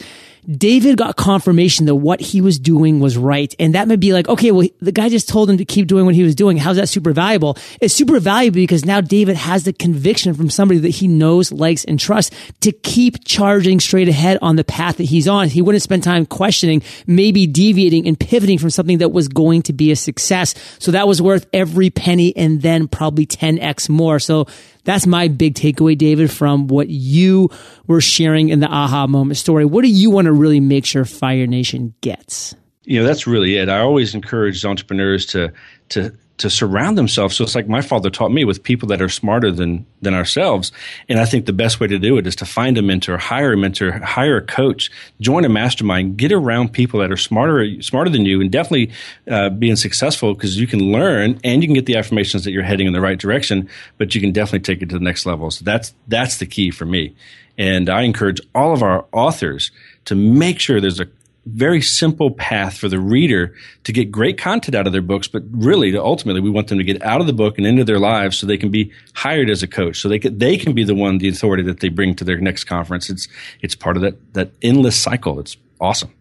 David 0.50 0.96
got 0.96 1.16
confirmation 1.16 1.86
that 1.86 1.94
what 1.94 2.20
he 2.20 2.40
was 2.40 2.58
doing 2.58 2.98
was 2.98 3.16
right. 3.16 3.54
And 3.60 3.74
that 3.74 3.86
might 3.86 4.00
be 4.00 4.12
like, 4.12 4.28
okay, 4.28 4.50
well, 4.50 4.66
the 4.80 4.90
guy 4.90 5.08
just 5.08 5.28
told 5.28 5.48
him 5.48 5.58
to 5.58 5.64
keep 5.64 5.86
doing 5.86 6.04
what 6.04 6.16
he 6.16 6.24
was 6.24 6.34
doing. 6.34 6.56
How's 6.56 6.76
that 6.76 6.88
super 6.88 7.12
valuable? 7.12 7.56
It's 7.80 7.94
super 7.94 8.18
valuable 8.18 8.56
because 8.56 8.84
now 8.84 9.00
David 9.00 9.36
has 9.36 9.64
the 9.64 9.72
conviction 9.72 10.34
from 10.34 10.50
somebody 10.50 10.80
that 10.80 10.88
he 10.88 11.06
knows, 11.06 11.52
likes, 11.52 11.84
and 11.84 11.98
trusts 11.98 12.34
to 12.60 12.72
keep 12.72 13.24
charging 13.24 13.78
straight 13.78 14.08
ahead 14.08 14.38
on 14.42 14.56
the 14.56 14.64
path 14.64 14.96
that 14.96 15.04
he's 15.04 15.28
on. 15.28 15.48
He 15.48 15.62
wouldn't 15.62 15.82
spend 15.82 16.02
time 16.02 16.26
questioning, 16.26 16.82
maybe 17.06 17.46
deviating 17.46 18.08
and 18.08 18.18
pivoting 18.18 18.58
from 18.58 18.70
something 18.70 18.98
that 18.98 19.10
was 19.10 19.28
going 19.28 19.62
to 19.62 19.72
be 19.72 19.92
a 19.92 19.96
success. 19.96 20.54
So 20.80 20.90
that 20.90 21.06
was 21.06 21.22
worth 21.22 21.46
every 21.52 21.90
penny 21.90 22.36
and 22.36 22.62
then 22.62 22.88
probably 22.88 23.26
10x 23.26 23.88
more. 23.88 24.18
So 24.18 24.46
that's 24.84 25.06
my 25.06 25.28
big 25.28 25.54
takeaway, 25.54 25.96
David, 25.96 26.30
from 26.30 26.66
what 26.66 26.88
you 26.88 27.50
were 27.86 28.00
sharing 28.00 28.48
in 28.48 28.60
the 28.60 28.68
aha 28.68 29.06
moment 29.06 29.36
story. 29.36 29.64
What 29.64 29.82
do 29.82 29.88
you 29.88 30.10
want 30.10 30.26
to 30.26 30.32
really 30.32 30.60
make 30.60 30.84
sure 30.84 31.04
Fire 31.04 31.46
Nation 31.46 31.94
gets? 32.00 32.54
You 32.84 33.00
know, 33.00 33.06
that's 33.06 33.26
really 33.26 33.56
it. 33.56 33.68
I 33.68 33.78
always 33.78 34.14
encourage 34.14 34.64
entrepreneurs 34.64 35.26
to 35.26 35.52
to 35.90 36.12
to 36.42 36.50
surround 36.50 36.98
themselves. 36.98 37.36
So 37.36 37.44
it's 37.44 37.54
like 37.54 37.68
my 37.68 37.80
father 37.80 38.10
taught 38.10 38.32
me 38.32 38.44
with 38.44 38.62
people 38.62 38.88
that 38.88 39.00
are 39.00 39.08
smarter 39.08 39.50
than 39.50 39.86
than 40.02 40.12
ourselves. 40.12 40.72
And 41.08 41.20
I 41.20 41.24
think 41.24 41.46
the 41.46 41.52
best 41.52 41.80
way 41.80 41.86
to 41.86 41.98
do 41.98 42.18
it 42.18 42.26
is 42.26 42.36
to 42.36 42.44
find 42.44 42.76
a 42.76 42.82
mentor, 42.82 43.16
hire 43.16 43.52
a 43.52 43.56
mentor, 43.56 43.92
hire 43.92 44.36
a 44.36 44.42
coach, 44.42 44.90
join 45.20 45.44
a 45.44 45.48
mastermind, 45.48 46.16
get 46.16 46.32
around 46.32 46.72
people 46.72 47.00
that 47.00 47.10
are 47.12 47.16
smarter 47.16 47.80
smarter 47.80 48.10
than 48.10 48.26
you, 48.26 48.40
and 48.40 48.50
definitely 48.50 48.92
uh, 49.30 49.50
being 49.50 49.76
successful 49.76 50.34
because 50.34 50.58
you 50.58 50.66
can 50.66 50.80
learn 50.92 51.38
and 51.44 51.62
you 51.62 51.68
can 51.68 51.74
get 51.74 51.86
the 51.86 51.96
affirmations 51.96 52.44
that 52.44 52.50
you're 52.50 52.62
heading 52.62 52.86
in 52.86 52.92
the 52.92 53.00
right 53.00 53.18
direction. 53.18 53.68
But 53.98 54.14
you 54.14 54.20
can 54.20 54.32
definitely 54.32 54.60
take 54.60 54.82
it 54.82 54.88
to 54.90 54.98
the 54.98 55.04
next 55.04 55.24
level. 55.24 55.50
So 55.50 55.64
that's 55.64 55.94
that's 56.08 56.38
the 56.38 56.46
key 56.46 56.70
for 56.70 56.84
me. 56.84 57.14
And 57.56 57.88
I 57.88 58.02
encourage 58.02 58.40
all 58.54 58.72
of 58.72 58.82
our 58.82 59.04
authors 59.12 59.70
to 60.06 60.14
make 60.14 60.58
sure 60.58 60.80
there's 60.80 61.00
a 61.00 61.06
very 61.46 61.80
simple 61.80 62.30
path 62.30 62.76
for 62.76 62.88
the 62.88 63.00
reader 63.00 63.54
to 63.84 63.92
get 63.92 64.10
great 64.10 64.38
content 64.38 64.74
out 64.74 64.86
of 64.86 64.92
their 64.92 65.02
books, 65.02 65.26
but 65.26 65.42
really, 65.50 65.96
ultimately, 65.96 66.40
we 66.40 66.50
want 66.50 66.68
them 66.68 66.78
to 66.78 66.84
get 66.84 67.02
out 67.02 67.20
of 67.20 67.26
the 67.26 67.32
book 67.32 67.58
and 67.58 67.66
into 67.66 67.84
their 67.84 67.98
lives 67.98 68.38
so 68.38 68.46
they 68.46 68.56
can 68.56 68.70
be 68.70 68.92
hired 69.14 69.50
as 69.50 69.62
a 69.62 69.66
coach, 69.66 70.00
so 70.00 70.08
they 70.08 70.18
can, 70.18 70.38
they 70.38 70.56
can 70.56 70.72
be 70.72 70.84
the 70.84 70.94
one, 70.94 71.18
the 71.18 71.28
authority 71.28 71.62
that 71.64 71.80
they 71.80 71.88
bring 71.88 72.14
to 72.16 72.24
their 72.24 72.38
next 72.38 72.64
conference. 72.64 73.10
It's 73.10 73.28
it's 73.60 73.74
part 73.74 73.96
of 73.96 74.02
that 74.02 74.34
that 74.34 74.52
endless 74.62 74.98
cycle. 74.98 75.40
It's 75.40 75.56
awesome. 75.80 76.12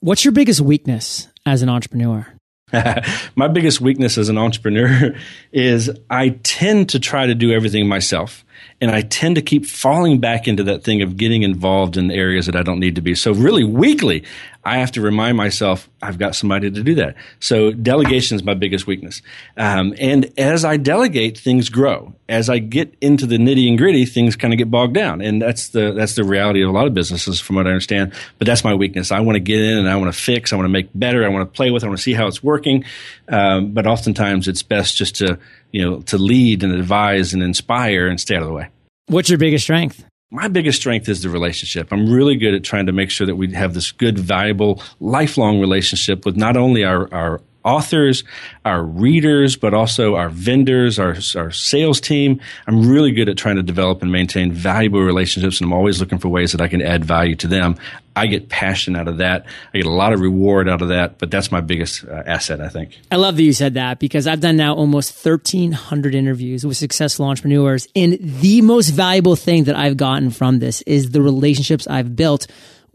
What's 0.00 0.24
your 0.24 0.32
biggest 0.32 0.60
weakness 0.60 1.28
as 1.46 1.62
an 1.62 1.68
entrepreneur? 1.68 2.26
My 3.36 3.48
biggest 3.48 3.80
weakness 3.80 4.18
as 4.18 4.28
an 4.28 4.38
entrepreneur 4.38 5.14
is 5.52 5.90
I 6.08 6.30
tend 6.42 6.90
to 6.90 7.00
try 7.00 7.26
to 7.26 7.34
do 7.34 7.52
everything 7.52 7.86
myself. 7.86 8.44
And 8.80 8.90
I 8.90 9.02
tend 9.02 9.36
to 9.36 9.42
keep 9.42 9.66
falling 9.66 10.18
back 10.18 10.48
into 10.48 10.64
that 10.64 10.82
thing 10.82 11.02
of 11.02 11.16
getting 11.16 11.42
involved 11.42 11.96
in 11.96 12.10
areas 12.10 12.46
that 12.46 12.56
I 12.56 12.62
don't 12.62 12.80
need 12.80 12.96
to 12.96 13.00
be. 13.00 13.14
So 13.14 13.32
really 13.32 13.64
weekly, 13.64 14.24
I 14.64 14.78
have 14.78 14.92
to 14.92 15.00
remind 15.00 15.36
myself 15.36 15.88
I've 16.00 16.18
got 16.18 16.34
somebody 16.34 16.70
to 16.70 16.82
do 16.82 16.94
that. 16.96 17.16
So 17.40 17.72
delegation 17.72 18.36
is 18.36 18.44
my 18.44 18.54
biggest 18.54 18.86
weakness. 18.86 19.22
Um, 19.56 19.94
and 19.98 20.32
as 20.38 20.64
I 20.64 20.76
delegate, 20.76 21.36
things 21.36 21.68
grow. 21.68 22.14
As 22.28 22.48
I 22.48 22.58
get 22.58 22.96
into 23.00 23.26
the 23.26 23.38
nitty 23.38 23.68
and 23.68 23.76
gritty, 23.76 24.04
things 24.04 24.36
kind 24.36 24.54
of 24.54 24.58
get 24.58 24.70
bogged 24.70 24.94
down. 24.94 25.20
And 25.20 25.42
that's 25.42 25.68
the 25.70 25.92
that's 25.92 26.14
the 26.14 26.24
reality 26.24 26.62
of 26.62 26.68
a 26.68 26.72
lot 26.72 26.86
of 26.86 26.94
businesses, 26.94 27.40
from 27.40 27.56
what 27.56 27.66
I 27.66 27.70
understand. 27.70 28.12
But 28.38 28.46
that's 28.46 28.64
my 28.64 28.74
weakness. 28.74 29.10
I 29.10 29.20
want 29.20 29.36
to 29.36 29.40
get 29.40 29.60
in 29.60 29.78
and 29.78 29.88
I 29.88 29.96
want 29.96 30.14
to 30.14 30.18
fix. 30.18 30.52
I 30.52 30.56
want 30.56 30.66
to 30.66 30.72
make 30.72 30.90
better. 30.94 31.24
I 31.24 31.28
want 31.28 31.50
to 31.50 31.56
play 31.56 31.70
with. 31.70 31.84
I 31.84 31.88
want 31.88 31.98
to 31.98 32.02
see 32.02 32.14
how 32.14 32.26
it's 32.26 32.42
working. 32.42 32.84
Um, 33.28 33.72
but 33.72 33.86
oftentimes, 33.86 34.48
it's 34.48 34.62
best 34.62 34.96
just 34.96 35.16
to 35.16 35.38
you 35.72 35.82
know, 35.82 36.00
to 36.02 36.18
lead 36.18 36.62
and 36.62 36.72
advise 36.72 37.34
and 37.34 37.42
inspire 37.42 38.06
and 38.06 38.20
stay 38.20 38.36
out 38.36 38.42
of 38.42 38.48
the 38.48 38.54
way. 38.54 38.68
What's 39.06 39.28
your 39.28 39.38
biggest 39.38 39.64
strength? 39.64 40.04
My 40.34 40.48
biggest 40.48 40.80
strength 40.80 41.10
is 41.10 41.22
the 41.22 41.28
relationship. 41.28 41.92
I'm 41.92 42.10
really 42.10 42.36
good 42.36 42.54
at 42.54 42.64
trying 42.64 42.86
to 42.86 42.92
make 42.92 43.10
sure 43.10 43.26
that 43.26 43.36
we 43.36 43.52
have 43.52 43.74
this 43.74 43.92
good, 43.92 44.18
valuable, 44.18 44.82
lifelong 44.98 45.60
relationship 45.60 46.24
with 46.24 46.36
not 46.38 46.56
only 46.56 46.84
our, 46.84 47.12
our 47.12 47.42
authors, 47.64 48.24
our 48.64 48.82
readers, 48.82 49.56
but 49.56 49.74
also 49.74 50.16
our 50.16 50.28
vendors, 50.28 50.98
our, 50.98 51.16
our 51.36 51.50
sales 51.50 52.00
team. 52.00 52.40
I'm 52.66 52.88
really 52.88 53.12
good 53.12 53.28
at 53.28 53.36
trying 53.36 53.56
to 53.56 53.62
develop 53.62 54.02
and 54.02 54.10
maintain 54.10 54.52
valuable 54.52 55.00
relationships, 55.00 55.60
and 55.60 55.66
I'm 55.68 55.72
always 55.72 56.00
looking 56.00 56.18
for 56.18 56.28
ways 56.28 56.52
that 56.52 56.60
I 56.60 56.68
can 56.68 56.82
add 56.82 57.04
value 57.04 57.36
to 57.36 57.46
them. 57.46 57.76
I 58.14 58.26
get 58.26 58.48
passion 58.48 58.94
out 58.94 59.08
of 59.08 59.18
that. 59.18 59.46
I 59.72 59.78
get 59.78 59.86
a 59.86 59.90
lot 59.90 60.12
of 60.12 60.20
reward 60.20 60.68
out 60.68 60.82
of 60.82 60.88
that, 60.88 61.18
but 61.18 61.30
that's 61.30 61.50
my 61.50 61.60
biggest 61.60 62.04
uh, 62.04 62.22
asset, 62.26 62.60
I 62.60 62.68
think. 62.68 62.98
I 63.10 63.16
love 63.16 63.36
that 63.36 63.42
you 63.42 63.54
said 63.54 63.74
that 63.74 63.98
because 63.98 64.26
I've 64.26 64.40
done 64.40 64.56
now 64.56 64.74
almost 64.74 65.24
1,300 65.24 66.14
interviews 66.14 66.66
with 66.66 66.76
successful 66.76 67.24
entrepreneurs. 67.24 67.88
And 67.96 68.18
the 68.20 68.60
most 68.60 68.90
valuable 68.90 69.36
thing 69.36 69.64
that 69.64 69.76
I've 69.76 69.96
gotten 69.96 70.30
from 70.30 70.58
this 70.58 70.82
is 70.82 71.10
the 71.10 71.22
relationships 71.22 71.86
I've 71.86 72.14
built 72.14 72.46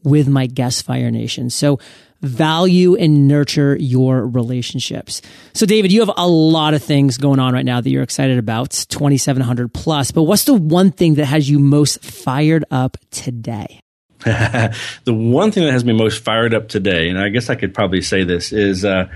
with 0.04 0.28
my 0.28 0.46
guest 0.46 0.86
Fire 0.86 1.10
Nation. 1.10 1.50
So 1.50 1.80
value 2.22 2.96
and 2.96 3.28
nurture 3.28 3.76
your 3.80 4.26
relationships. 4.26 5.22
So 5.54 5.66
David, 5.66 5.92
you 5.92 6.00
have 6.02 6.12
a 6.16 6.28
lot 6.28 6.74
of 6.74 6.84
things 6.84 7.18
going 7.18 7.40
on 7.40 7.54
right 7.54 7.66
now 7.66 7.82
that 7.82 7.90
you're 7.90 8.04
excited 8.04 8.38
about, 8.38 8.72
2700 8.90 9.74
plus, 9.74 10.12
but 10.12 10.24
what's 10.24 10.46
the 10.46 10.54
one 10.54 10.92
thing 10.92 11.16
that 11.16 11.26
has 11.26 11.50
you 11.50 11.60
most 11.60 12.04
fired 12.04 12.66
up 12.72 12.98
today? 13.12 13.80
the 14.24 14.74
one 15.08 15.52
thing 15.52 15.64
that 15.64 15.72
has 15.72 15.86
me 15.86 15.94
most 15.94 16.24
fired 16.24 16.54
up 16.54 16.70
today, 16.70 17.10
and 17.10 17.20
I 17.20 17.30
guess 17.30 17.50
I 17.50 17.56
could 17.56 17.74
probably 17.74 18.02
say 18.02 18.24
this, 18.24 18.52
is 18.52 18.84
uh, 18.84 19.08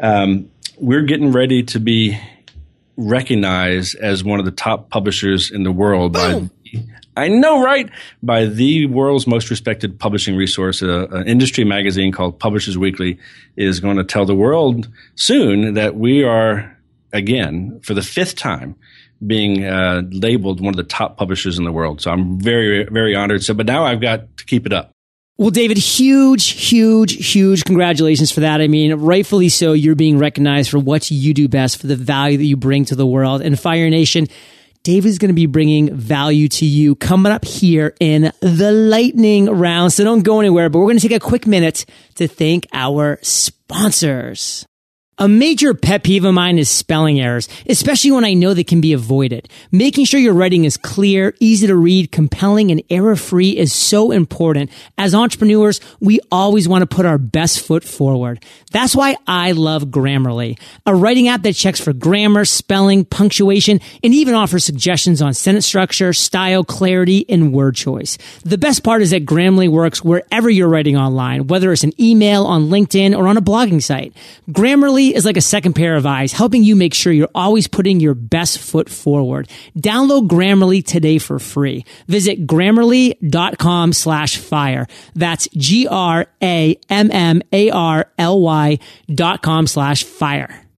um, 0.00 0.50
we're 0.78 1.02
getting 1.02 1.30
ready 1.30 1.62
to 1.64 1.78
be 1.78 2.20
recognized 2.96 3.96
as 3.96 4.24
one 4.24 4.40
of 4.40 4.44
the 4.44 4.50
top 4.50 4.90
publishers 4.90 5.50
in 5.50 5.62
the 5.62 5.72
world 5.72 6.12
Boom. 6.12 6.50
by 6.72 6.82
I 7.16 7.28
know, 7.28 7.62
right? 7.62 7.90
By 8.22 8.46
the 8.46 8.86
world's 8.86 9.26
most 9.26 9.50
respected 9.50 9.98
publishing 9.98 10.36
resource, 10.36 10.82
uh, 10.82 11.08
an 11.10 11.26
industry 11.26 11.64
magazine 11.64 12.12
called 12.12 12.38
Publishers 12.38 12.78
Weekly 12.78 13.18
is 13.56 13.80
going 13.80 13.96
to 13.96 14.04
tell 14.04 14.24
the 14.24 14.34
world 14.34 14.88
soon 15.16 15.74
that 15.74 15.96
we 15.96 16.22
are, 16.22 16.78
again, 17.12 17.80
for 17.82 17.94
the 17.94 18.02
fifth 18.02 18.36
time, 18.36 18.76
being 19.26 19.64
uh, 19.64 20.02
labeled 20.10 20.60
one 20.60 20.72
of 20.72 20.76
the 20.76 20.84
top 20.84 21.16
publishers 21.16 21.58
in 21.58 21.64
the 21.64 21.72
world. 21.72 22.00
So 22.00 22.10
I'm 22.10 22.40
very, 22.40 22.84
very 22.84 23.14
honored. 23.14 23.42
So, 23.42 23.54
but 23.54 23.66
now 23.66 23.84
I've 23.84 24.00
got 24.00 24.36
to 24.38 24.46
keep 24.46 24.64
it 24.64 24.72
up. 24.72 24.92
Well, 25.36 25.50
David, 25.50 25.78
huge, 25.78 26.48
huge, 26.48 27.32
huge 27.32 27.64
congratulations 27.64 28.30
for 28.30 28.40
that. 28.40 28.60
I 28.60 28.68
mean, 28.68 28.92
rightfully 28.94 29.48
so, 29.48 29.72
you're 29.72 29.94
being 29.94 30.18
recognized 30.18 30.70
for 30.70 30.78
what 30.78 31.10
you 31.10 31.32
do 31.32 31.48
best, 31.48 31.80
for 31.80 31.86
the 31.86 31.96
value 31.96 32.36
that 32.36 32.44
you 32.44 32.58
bring 32.58 32.84
to 32.86 32.94
the 32.94 33.06
world. 33.06 33.40
And 33.40 33.58
Fire 33.58 33.88
Nation, 33.88 34.26
David's 34.82 35.18
going 35.18 35.28
to 35.28 35.34
be 35.34 35.46
bringing 35.46 35.94
value 35.94 36.48
to 36.48 36.64
you 36.64 36.94
coming 36.94 37.32
up 37.32 37.44
here 37.44 37.94
in 38.00 38.32
the 38.40 38.72
lightning 38.72 39.46
round. 39.46 39.92
So 39.92 40.04
don't 40.04 40.22
go 40.22 40.40
anywhere, 40.40 40.70
but 40.70 40.78
we're 40.78 40.86
going 40.86 40.98
to 40.98 41.08
take 41.08 41.16
a 41.16 41.20
quick 41.20 41.46
minute 41.46 41.84
to 42.14 42.26
thank 42.26 42.66
our 42.72 43.18
sponsors. 43.22 44.66
A 45.22 45.28
major 45.28 45.74
pet 45.74 46.02
peeve 46.02 46.24
of 46.24 46.32
mine 46.32 46.58
is 46.58 46.70
spelling 46.70 47.20
errors, 47.20 47.46
especially 47.68 48.10
when 48.10 48.24
I 48.24 48.32
know 48.32 48.54
they 48.54 48.64
can 48.64 48.80
be 48.80 48.94
avoided. 48.94 49.50
Making 49.70 50.06
sure 50.06 50.18
your 50.18 50.32
writing 50.32 50.64
is 50.64 50.78
clear, 50.78 51.34
easy 51.40 51.66
to 51.66 51.76
read, 51.76 52.10
compelling, 52.10 52.70
and 52.70 52.82
error 52.88 53.16
free 53.16 53.50
is 53.50 53.74
so 53.74 54.12
important. 54.12 54.70
As 54.96 55.14
entrepreneurs, 55.14 55.78
we 56.00 56.20
always 56.32 56.66
want 56.66 56.80
to 56.80 56.86
put 56.96 57.04
our 57.04 57.18
best 57.18 57.60
foot 57.60 57.84
forward. 57.84 58.42
That's 58.72 58.96
why 58.96 59.18
I 59.26 59.52
love 59.52 59.84
Grammarly, 59.84 60.58
a 60.86 60.94
writing 60.94 61.28
app 61.28 61.42
that 61.42 61.52
checks 61.52 61.80
for 61.80 61.92
grammar, 61.92 62.46
spelling, 62.46 63.04
punctuation, 63.04 63.80
and 64.02 64.14
even 64.14 64.32
offers 64.32 64.64
suggestions 64.64 65.20
on 65.20 65.34
sentence 65.34 65.66
structure, 65.66 66.14
style, 66.14 66.64
clarity, 66.64 67.26
and 67.28 67.52
word 67.52 67.74
choice. 67.74 68.16
The 68.44 68.56
best 68.56 68.82
part 68.82 69.02
is 69.02 69.10
that 69.10 69.26
Grammarly 69.26 69.68
works 69.68 70.02
wherever 70.02 70.48
you're 70.48 70.66
writing 70.66 70.96
online, 70.96 71.46
whether 71.46 71.70
it's 71.72 71.84
an 71.84 71.92
email, 72.00 72.46
on 72.46 72.70
LinkedIn, 72.70 73.14
or 73.14 73.28
on 73.28 73.36
a 73.36 73.42
blogging 73.42 73.82
site. 73.82 74.14
Grammarly 74.50 75.09
is 75.14 75.24
like 75.24 75.36
a 75.36 75.42
second 75.42 75.74
pair 75.74 75.96
of 75.96 76.06
eyes, 76.06 76.32
helping 76.32 76.62
you 76.64 76.76
make 76.76 76.94
sure 76.94 77.12
you're 77.12 77.28
always 77.34 77.66
putting 77.66 78.00
your 78.00 78.14
best 78.14 78.58
foot 78.58 78.88
forward. 78.88 79.48
Download 79.76 80.28
Grammarly 80.28 80.84
today 80.84 81.18
for 81.18 81.38
free. 81.38 81.84
Visit 82.06 82.46
grammarly.com 82.46 83.92
slash 83.92 84.36
fire. 84.36 84.86
That's 85.14 85.48
G-R-A-M-M-A-R-L-Y 85.48 86.28
dot 89.14 89.42
com 89.42 89.66
slash 89.66 90.04
fire. 90.04 90.69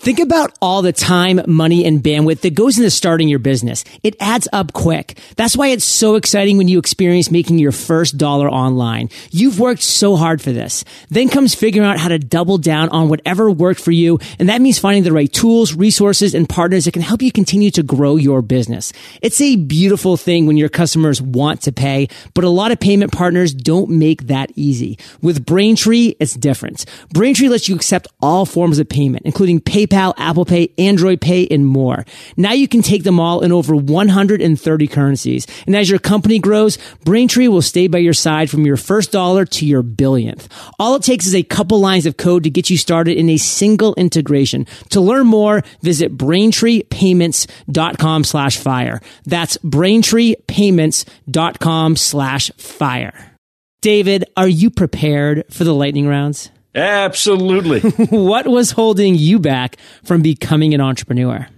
Think 0.00 0.20
about 0.20 0.56
all 0.62 0.80
the 0.80 0.92
time, 0.92 1.40
money, 1.48 1.84
and 1.84 2.00
bandwidth 2.00 2.42
that 2.42 2.54
goes 2.54 2.78
into 2.78 2.88
starting 2.88 3.28
your 3.28 3.40
business. 3.40 3.82
It 4.04 4.14
adds 4.20 4.46
up 4.52 4.72
quick. 4.72 5.18
That's 5.34 5.56
why 5.56 5.68
it's 5.68 5.84
so 5.84 6.14
exciting 6.14 6.56
when 6.56 6.68
you 6.68 6.78
experience 6.78 7.32
making 7.32 7.58
your 7.58 7.72
first 7.72 8.16
dollar 8.16 8.48
online. 8.48 9.10
You've 9.32 9.58
worked 9.58 9.82
so 9.82 10.14
hard 10.14 10.40
for 10.40 10.52
this. 10.52 10.84
Then 11.08 11.28
comes 11.28 11.56
figuring 11.56 11.86
out 11.86 11.98
how 11.98 12.08
to 12.08 12.18
double 12.20 12.58
down 12.58 12.90
on 12.90 13.08
whatever 13.08 13.50
worked 13.50 13.80
for 13.80 13.90
you. 13.90 14.20
And 14.38 14.48
that 14.48 14.60
means 14.60 14.78
finding 14.78 15.02
the 15.02 15.12
right 15.12 15.32
tools, 15.32 15.74
resources, 15.74 16.32
and 16.32 16.48
partners 16.48 16.84
that 16.84 16.92
can 16.92 17.02
help 17.02 17.20
you 17.20 17.32
continue 17.32 17.72
to 17.72 17.82
grow 17.82 18.14
your 18.14 18.40
business. 18.40 18.92
It's 19.20 19.40
a 19.40 19.56
beautiful 19.56 20.16
thing 20.16 20.46
when 20.46 20.56
your 20.56 20.68
customers 20.68 21.20
want 21.20 21.62
to 21.62 21.72
pay, 21.72 22.06
but 22.34 22.44
a 22.44 22.48
lot 22.48 22.70
of 22.70 22.78
payment 22.78 23.10
partners 23.10 23.52
don't 23.52 23.90
make 23.90 24.28
that 24.28 24.52
easy. 24.54 24.96
With 25.22 25.44
Braintree, 25.44 26.14
it's 26.20 26.34
different. 26.34 26.84
Braintree 27.12 27.48
lets 27.48 27.68
you 27.68 27.74
accept 27.74 28.06
all 28.22 28.46
forms 28.46 28.78
of 28.78 28.88
payment, 28.88 29.26
including 29.26 29.60
PayPal, 29.60 29.87
PayPal, 29.88 30.14
Apple 30.16 30.44
Pay, 30.44 30.72
Android 30.78 31.20
Pay, 31.20 31.48
and 31.48 31.66
more. 31.66 32.06
Now 32.36 32.52
you 32.52 32.68
can 32.68 32.82
take 32.82 33.02
them 33.04 33.18
all 33.20 33.40
in 33.40 33.52
over 33.52 33.74
130 33.74 34.88
currencies. 34.88 35.46
And 35.66 35.74
as 35.76 35.88
your 35.90 35.98
company 35.98 36.38
grows, 36.38 36.78
Braintree 37.04 37.48
will 37.48 37.62
stay 37.62 37.88
by 37.88 37.98
your 37.98 38.14
side 38.14 38.50
from 38.50 38.64
your 38.64 38.76
first 38.76 39.10
dollar 39.12 39.44
to 39.46 39.66
your 39.66 39.82
billionth. 39.82 40.48
All 40.78 40.94
it 40.94 41.02
takes 41.02 41.26
is 41.26 41.34
a 41.34 41.42
couple 41.42 41.80
lines 41.80 42.06
of 42.06 42.16
code 42.16 42.44
to 42.44 42.50
get 42.50 42.70
you 42.70 42.76
started 42.76 43.16
in 43.16 43.28
a 43.30 43.36
single 43.36 43.94
integration. 43.94 44.66
To 44.90 45.00
learn 45.00 45.26
more, 45.26 45.64
visit 45.82 46.16
braintreepayments.com 46.16 48.24
slash 48.24 48.56
fire. 48.56 49.00
That's 49.24 49.56
braintreepayments.com 49.58 51.96
slash 51.96 52.50
fire. 52.56 53.34
David, 53.80 54.24
are 54.36 54.48
you 54.48 54.70
prepared 54.70 55.44
for 55.50 55.62
the 55.62 55.72
lightning 55.72 56.08
rounds? 56.08 56.50
Absolutely. 56.78 57.80
what 58.10 58.46
was 58.46 58.70
holding 58.70 59.14
you 59.14 59.38
back 59.38 59.76
from 60.04 60.22
becoming 60.22 60.74
an 60.74 60.80
entrepreneur? 60.80 61.48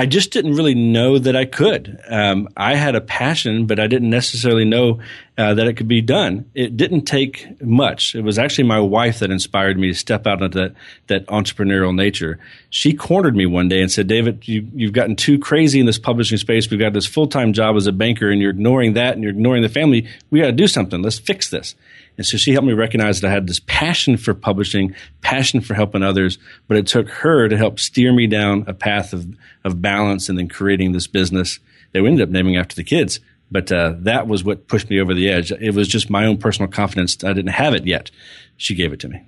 I 0.00 0.06
just 0.06 0.30
didn't 0.32 0.54
really 0.54 0.74
know 0.74 1.18
that 1.18 1.36
I 1.36 1.44
could. 1.44 2.00
Um, 2.08 2.48
I 2.56 2.74
had 2.74 2.94
a 2.94 3.02
passion, 3.02 3.66
but 3.66 3.78
I 3.78 3.86
didn't 3.86 4.08
necessarily 4.08 4.64
know 4.64 4.98
uh, 5.36 5.52
that 5.52 5.66
it 5.66 5.74
could 5.74 5.88
be 5.88 6.00
done. 6.00 6.50
It 6.54 6.74
didn't 6.74 7.02
take 7.02 7.60
much. 7.60 8.14
It 8.14 8.22
was 8.22 8.38
actually 8.38 8.64
my 8.64 8.80
wife 8.80 9.18
that 9.18 9.30
inspired 9.30 9.78
me 9.78 9.88
to 9.88 9.94
step 9.94 10.26
out 10.26 10.40
into 10.40 10.58
that, 10.58 10.74
that 11.08 11.26
entrepreneurial 11.26 11.94
nature. 11.94 12.38
She 12.70 12.94
cornered 12.94 13.36
me 13.36 13.44
one 13.44 13.68
day 13.68 13.82
and 13.82 13.92
said, 13.92 14.06
David, 14.06 14.48
you, 14.48 14.66
you've 14.72 14.94
gotten 14.94 15.16
too 15.16 15.38
crazy 15.38 15.80
in 15.80 15.86
this 15.86 15.98
publishing 15.98 16.38
space. 16.38 16.70
We've 16.70 16.80
got 16.80 16.94
this 16.94 17.06
full 17.06 17.26
time 17.26 17.52
job 17.52 17.76
as 17.76 17.86
a 17.86 17.92
banker, 17.92 18.30
and 18.30 18.40
you're 18.40 18.52
ignoring 18.52 18.94
that 18.94 19.14
and 19.14 19.22
you're 19.22 19.32
ignoring 19.32 19.62
the 19.62 19.68
family. 19.68 20.08
We 20.30 20.40
got 20.40 20.46
to 20.46 20.52
do 20.52 20.66
something. 20.66 21.02
Let's 21.02 21.18
fix 21.18 21.50
this. 21.50 21.74
And 22.16 22.26
so 22.26 22.36
she 22.36 22.52
helped 22.52 22.66
me 22.66 22.74
recognize 22.74 23.20
that 23.20 23.28
I 23.28 23.32
had 23.32 23.46
this 23.46 23.60
passion 23.60 24.16
for 24.16 24.34
publishing, 24.34 24.94
passion 25.22 25.60
for 25.60 25.74
helping 25.74 26.02
others, 26.02 26.38
but 26.68 26.76
it 26.76 26.86
took 26.86 27.08
her 27.08 27.48
to 27.48 27.56
help 27.56 27.80
steer 27.80 28.12
me 28.12 28.26
down 28.26 28.64
a 28.66 28.74
path 28.74 29.12
of, 29.12 29.26
of 29.64 29.80
balance 29.80 30.28
and 30.28 30.38
then 30.38 30.48
creating 30.48 30.92
this 30.92 31.06
business 31.06 31.60
that 31.92 32.02
we 32.02 32.08
ended 32.08 32.28
up 32.28 32.32
naming 32.32 32.56
after 32.56 32.76
the 32.76 32.84
kids. 32.84 33.20
But 33.50 33.72
uh, 33.72 33.94
that 34.00 34.28
was 34.28 34.44
what 34.44 34.68
pushed 34.68 34.90
me 34.90 35.00
over 35.00 35.14
the 35.14 35.28
edge. 35.28 35.50
It 35.50 35.74
was 35.74 35.88
just 35.88 36.10
my 36.10 36.26
own 36.26 36.38
personal 36.38 36.70
confidence. 36.70 37.22
I 37.24 37.32
didn't 37.32 37.52
have 37.52 37.74
it 37.74 37.86
yet. 37.86 38.10
She 38.56 38.74
gave 38.74 38.92
it 38.92 39.00
to 39.00 39.08
me. 39.08 39.22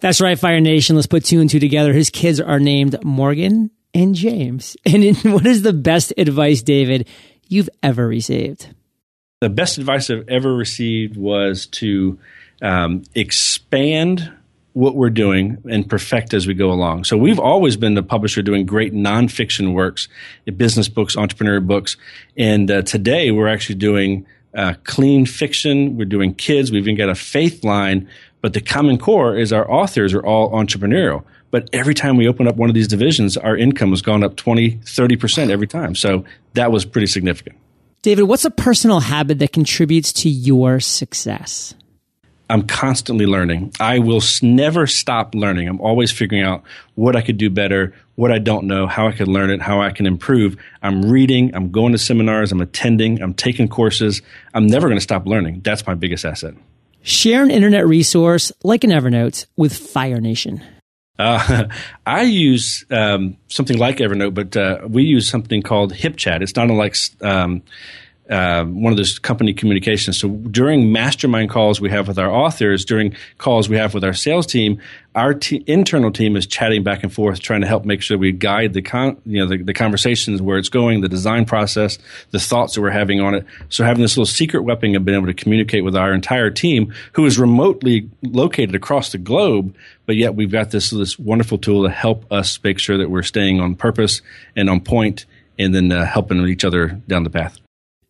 That's 0.00 0.20
right, 0.20 0.38
Fire 0.38 0.60
Nation. 0.60 0.94
Let's 0.94 1.08
put 1.08 1.24
two 1.24 1.40
and 1.40 1.50
two 1.50 1.58
together. 1.58 1.92
His 1.92 2.10
kids 2.10 2.40
are 2.40 2.60
named 2.60 3.02
Morgan 3.02 3.70
and 3.94 4.14
James. 4.14 4.76
And 4.86 5.16
what 5.24 5.46
is 5.46 5.62
the 5.62 5.72
best 5.72 6.12
advice, 6.16 6.62
David, 6.62 7.08
you've 7.48 7.70
ever 7.82 8.06
received? 8.06 8.68
The 9.40 9.48
best 9.48 9.78
advice 9.78 10.10
I've 10.10 10.28
ever 10.28 10.52
received 10.52 11.16
was 11.16 11.66
to 11.66 12.18
um, 12.60 13.04
expand 13.14 14.32
what 14.72 14.96
we're 14.96 15.10
doing 15.10 15.58
and 15.68 15.88
perfect 15.88 16.34
as 16.34 16.46
we 16.46 16.54
go 16.54 16.70
along. 16.70 17.04
So 17.04 17.16
we've 17.16 17.38
always 17.38 17.76
been 17.76 17.94
the 17.94 18.02
publisher 18.02 18.42
doing 18.42 18.66
great 18.66 18.92
nonfiction 18.92 19.74
works, 19.74 20.08
business 20.56 20.88
books, 20.88 21.16
entrepreneur 21.16 21.60
books, 21.60 21.96
and 22.36 22.70
uh, 22.70 22.82
today 22.82 23.30
we're 23.30 23.48
actually 23.48 23.76
doing 23.76 24.26
uh, 24.54 24.74
clean 24.84 25.26
fiction. 25.26 25.96
We're 25.96 26.04
doing 26.04 26.34
kids. 26.34 26.72
We've 26.72 26.82
even 26.82 26.96
got 26.96 27.08
a 27.08 27.14
faith 27.14 27.64
line. 27.64 28.08
But 28.40 28.54
the 28.54 28.60
common 28.60 28.98
core 28.98 29.36
is 29.36 29.52
our 29.52 29.70
authors 29.70 30.14
are 30.14 30.24
all 30.24 30.50
entrepreneurial. 30.52 31.24
But 31.50 31.68
every 31.72 31.94
time 31.94 32.16
we 32.16 32.28
open 32.28 32.46
up 32.46 32.56
one 32.56 32.68
of 32.68 32.74
these 32.74 32.88
divisions, 32.88 33.36
our 33.36 33.56
income 33.56 33.90
has 33.90 34.02
gone 34.02 34.22
up 34.22 34.36
20, 34.36 34.78
30% 34.78 35.50
every 35.50 35.66
time. 35.66 35.94
So 35.94 36.24
that 36.54 36.70
was 36.70 36.84
pretty 36.84 37.06
significant. 37.06 37.56
David, 38.08 38.22
what's 38.22 38.46
a 38.46 38.50
personal 38.50 39.00
habit 39.00 39.38
that 39.40 39.52
contributes 39.52 40.14
to 40.14 40.30
your 40.30 40.80
success? 40.80 41.74
I'm 42.48 42.66
constantly 42.66 43.26
learning. 43.26 43.72
I 43.78 43.98
will 43.98 44.22
never 44.40 44.86
stop 44.86 45.34
learning. 45.34 45.68
I'm 45.68 45.78
always 45.82 46.10
figuring 46.10 46.42
out 46.42 46.62
what 46.94 47.16
I 47.16 47.20
could 47.20 47.36
do 47.36 47.50
better, 47.50 47.92
what 48.14 48.32
I 48.32 48.38
don't 48.38 48.66
know, 48.66 48.86
how 48.86 49.08
I 49.08 49.12
could 49.12 49.28
learn 49.28 49.50
it, 49.50 49.60
how 49.60 49.82
I 49.82 49.90
can 49.90 50.06
improve. 50.06 50.56
I'm 50.82 51.02
reading, 51.02 51.54
I'm 51.54 51.70
going 51.70 51.92
to 51.92 51.98
seminars, 51.98 52.50
I'm 52.50 52.62
attending, 52.62 53.20
I'm 53.20 53.34
taking 53.34 53.68
courses. 53.68 54.22
I'm 54.54 54.66
never 54.66 54.88
going 54.88 54.96
to 54.96 55.02
stop 55.02 55.26
learning. 55.26 55.60
That's 55.62 55.86
my 55.86 55.92
biggest 55.92 56.24
asset. 56.24 56.54
Share 57.02 57.42
an 57.42 57.50
internet 57.50 57.86
resource 57.86 58.52
like 58.64 58.84
an 58.84 58.90
Evernote 58.90 59.44
with 59.58 59.76
Fire 59.76 60.22
Nation. 60.22 60.62
Uh, 61.18 61.64
I 62.06 62.22
use 62.22 62.84
um, 62.90 63.36
something 63.48 63.78
like 63.78 63.96
Evernote, 63.98 64.34
but 64.34 64.56
uh, 64.56 64.86
we 64.88 65.04
use 65.04 65.28
something 65.28 65.62
called 65.62 65.92
HipChat. 65.92 66.42
It's 66.42 66.56
not 66.56 66.70
unlike 66.70 66.96
um, 67.22 67.62
uh, 68.28 68.64
one 68.64 68.92
of 68.92 68.96
those 68.96 69.18
company 69.18 69.54
communications. 69.54 70.18
So 70.18 70.28
during 70.28 70.92
mastermind 70.92 71.50
calls 71.50 71.80
we 71.80 71.90
have 71.90 72.08
with 72.08 72.18
our 72.18 72.30
authors, 72.30 72.84
during 72.84 73.16
calls 73.38 73.68
we 73.68 73.76
have 73.76 73.94
with 73.94 74.04
our 74.04 74.12
sales 74.12 74.46
team, 74.46 74.80
our 75.14 75.38
internal 75.66 76.12
team 76.12 76.36
is 76.36 76.46
chatting 76.46 76.82
back 76.82 77.02
and 77.02 77.12
forth, 77.12 77.40
trying 77.40 77.62
to 77.62 77.66
help 77.66 77.84
make 77.84 78.02
sure 78.02 78.18
we 78.18 78.30
guide 78.30 78.74
the 78.74 78.82
con- 78.82 79.20
you 79.24 79.40
know 79.40 79.46
the, 79.46 79.62
the, 79.62 79.74
conversations 79.74 80.40
where 80.40 80.58
it's 80.58 80.68
going, 80.68 81.00
the 81.00 81.08
design 81.08 81.44
process, 81.44 81.98
the 82.30 82.38
thoughts 82.38 82.74
that 82.74 82.82
we're 82.82 82.90
having 82.90 83.20
on 83.20 83.34
it. 83.34 83.46
So 83.68 83.84
having 83.84 84.02
this 84.02 84.16
little 84.16 84.26
secret 84.26 84.62
weapon 84.62 84.94
of 84.94 85.04
being 85.04 85.16
able 85.16 85.26
to 85.26 85.34
communicate 85.34 85.82
with 85.82 85.96
our 85.96 86.12
entire 86.12 86.50
team, 86.50 86.92
who 87.12 87.26
is 87.26 87.38
remotely 87.38 88.08
located 88.22 88.74
across 88.74 89.10
the 89.10 89.18
globe, 89.18 89.74
but 90.06 90.16
yet 90.16 90.34
we've 90.34 90.52
got 90.52 90.70
this 90.70 90.90
this 90.90 91.18
wonderful 91.18 91.58
tool 91.58 91.84
to 91.84 91.90
help 91.90 92.30
us 92.30 92.62
make 92.62 92.78
sure 92.78 92.98
that 92.98 93.10
we're 93.10 93.22
staying 93.22 93.60
on 93.60 93.74
purpose 93.74 94.22
and 94.54 94.68
on 94.68 94.80
point, 94.80 95.24
and 95.58 95.74
then 95.74 95.90
uh, 95.90 96.04
helping 96.04 96.46
each 96.46 96.64
other 96.64 97.00
down 97.08 97.24
the 97.24 97.30
path. 97.30 97.58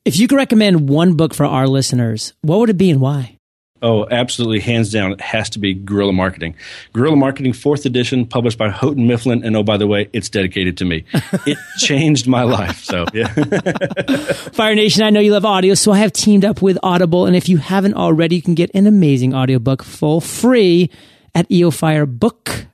If 0.04 0.18
you 0.18 0.28
could 0.28 0.36
recommend 0.36 0.88
one 0.88 1.14
book 1.14 1.34
for 1.34 1.44
our 1.44 1.66
listeners, 1.66 2.32
what 2.40 2.58
would 2.60 2.70
it 2.70 2.78
be 2.78 2.90
and 2.90 3.00
why? 3.00 3.38
Oh, 3.80 4.08
absolutely. 4.10 4.60
Hands 4.60 4.90
down, 4.90 5.12
it 5.12 5.20
has 5.20 5.50
to 5.50 5.58
be 5.58 5.72
Guerrilla 5.72 6.12
Marketing. 6.12 6.56
Guerrilla 6.92 7.16
Marketing, 7.16 7.52
fourth 7.52 7.86
edition, 7.86 8.26
published 8.26 8.58
by 8.58 8.70
Houghton 8.70 9.06
Mifflin. 9.06 9.44
And 9.44 9.56
oh, 9.56 9.62
by 9.62 9.76
the 9.76 9.86
way, 9.86 10.08
it's 10.12 10.28
dedicated 10.28 10.76
to 10.78 10.84
me. 10.84 11.04
It 11.46 11.58
changed 11.78 12.26
my 12.26 12.42
life. 12.42 12.82
So, 12.82 13.06
yeah. 13.14 13.28
Fire 14.52 14.74
Nation, 14.74 15.02
I 15.02 15.10
know 15.10 15.20
you 15.20 15.32
love 15.32 15.44
audio, 15.44 15.74
so 15.74 15.92
I 15.92 15.98
have 15.98 16.12
teamed 16.12 16.44
up 16.44 16.60
with 16.60 16.78
Audible. 16.82 17.26
And 17.26 17.36
if 17.36 17.48
you 17.48 17.58
haven't 17.58 17.94
already, 17.94 18.36
you 18.36 18.42
can 18.42 18.54
get 18.54 18.70
an 18.74 18.86
amazing 18.86 19.34
audiobook 19.34 19.84
full 19.84 20.20
free 20.20 20.90
at 21.34 21.48
eofirebook.com 21.48 22.67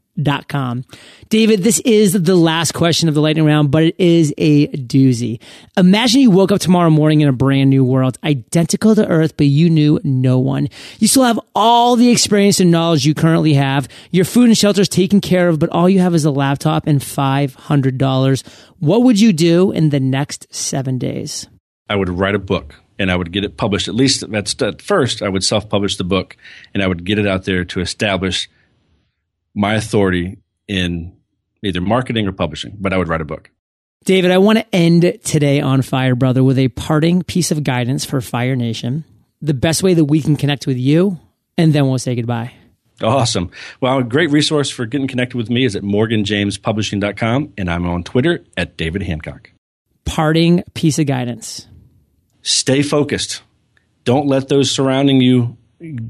com. 0.49 0.85
David, 1.29 1.63
this 1.63 1.81
is 1.81 2.13
the 2.13 2.37
last 2.37 2.73
question 2.73 3.09
of 3.09 3.15
the 3.15 3.21
lightning 3.21 3.45
round, 3.45 3.71
but 3.71 3.83
it 3.85 3.97
is 3.99 4.33
a 4.39 4.69
doozy. 4.69 5.41
Imagine 5.77 6.21
you 6.21 6.31
woke 6.31 6.53
up 6.53 6.61
tomorrow 6.61 6.91
morning 6.91 7.21
in 7.21 7.29
a 7.29 7.33
brand 7.33 7.71
new 7.71 7.85
world, 7.85 8.19
identical 8.25 8.95
to 8.95 9.07
Earth, 9.07 9.37
but 9.37 9.47
you 9.47 9.69
knew 9.69 10.01
no 10.05 10.39
one. 10.39 10.69
You 10.99 11.09
still 11.09 11.25
have 11.25 11.41
all 11.55 11.97
the 11.97 12.11
experience 12.11 12.61
and 12.61 12.71
knowledge 12.71 13.05
you 13.05 13.15
currently 13.15 13.55
have. 13.55 13.89
Your 14.11 14.25
food 14.25 14.49
and 14.49 14.57
shelter 14.57 14.83
is 14.83 14.89
taken 14.89 15.21
care 15.21 15.49
of, 15.49 15.59
but 15.59 15.71
all 15.71 15.89
you 15.89 16.01
have 16.01 16.15
is 16.15 16.25
a 16.25 16.31
laptop 16.31 16.87
and 16.87 17.01
$500. 17.01 18.43
What 18.79 19.03
would 19.03 19.21
you 19.21 19.33
do 19.33 19.73
in 19.73 19.91
the 19.91 20.01
next 20.01 20.47
seven 20.55 20.99
days? 20.99 21.49
I 21.89 21.97
would 21.97 22.09
write 22.09 22.35
a 22.35 22.39
book 22.39 22.75
and 22.99 23.11
I 23.11 23.17
would 23.17 23.33
get 23.33 23.45
it 23.45 23.57
published. 23.57 23.89
At 23.89 23.95
least 23.95 24.23
at 24.23 24.83
first, 24.83 25.23
I 25.23 25.29
would 25.29 25.45
self 25.45 25.69
publish 25.69 25.97
the 25.97 26.05
book 26.05 26.37
and 26.73 26.83
I 26.83 26.87
would 26.87 27.05
get 27.05 27.19
it 27.19 27.27
out 27.27 27.45
there 27.45 27.65
to 27.65 27.81
establish 27.81 28.49
my 29.55 29.75
authority 29.75 30.39
in 30.69 31.17
either 31.63 31.81
marketing 31.81 32.27
or 32.27 32.33
publishing, 32.33 32.77
but 32.79 32.93
I 32.93 32.99
would 32.99 33.09
write 33.09 33.21
a 33.21 33.25
book. 33.25 33.51
David, 34.05 34.31
I 34.31 34.39
want 34.39 34.59
to 34.59 34.75
end 34.75 35.19
today 35.25 35.61
on 35.61 35.81
Fire 35.81 36.15
Brother 36.15 36.45
with 36.45 36.59
a 36.59 36.69
parting 36.69 37.23
piece 37.23 37.51
of 37.51 37.65
guidance 37.65 38.05
for 38.05 38.21
Fire 38.21 38.55
Nation. 38.55 39.05
The 39.41 39.55
best 39.55 39.83
way 39.83 39.95
that 39.95 40.05
we 40.05 40.21
can 40.21 40.37
connect 40.37 40.67
with 40.67 40.77
you, 40.77 41.19
and 41.57 41.73
then 41.73 41.89
we'll 41.89 41.99
say 41.99 42.15
goodbye. 42.15 42.53
Awesome. 43.03 43.51
Well, 43.81 43.99
a 43.99 44.05
great 44.05 44.31
resource 44.31 44.71
for 44.71 44.87
getting 44.87 45.09
connected 45.09 45.37
with 45.37 45.51
me 45.51 45.65
is 45.65 45.75
at 45.75 45.83
morganjamespublishing.com, 45.83 47.55
and 47.57 47.71
I'm 47.71 47.87
on 47.87 48.05
Twitter 48.05 48.45
at 48.57 48.77
David 48.77 49.03
Hancock. 49.03 49.51
Parting 50.05 50.63
piece 50.75 50.99
of 50.99 51.07
guidance. 51.07 51.67
Stay 52.43 52.83
focused. 52.83 53.43
Don't 54.05 54.27
let 54.27 54.49
those 54.49 54.71
surrounding 54.71 55.23
you 55.23 55.57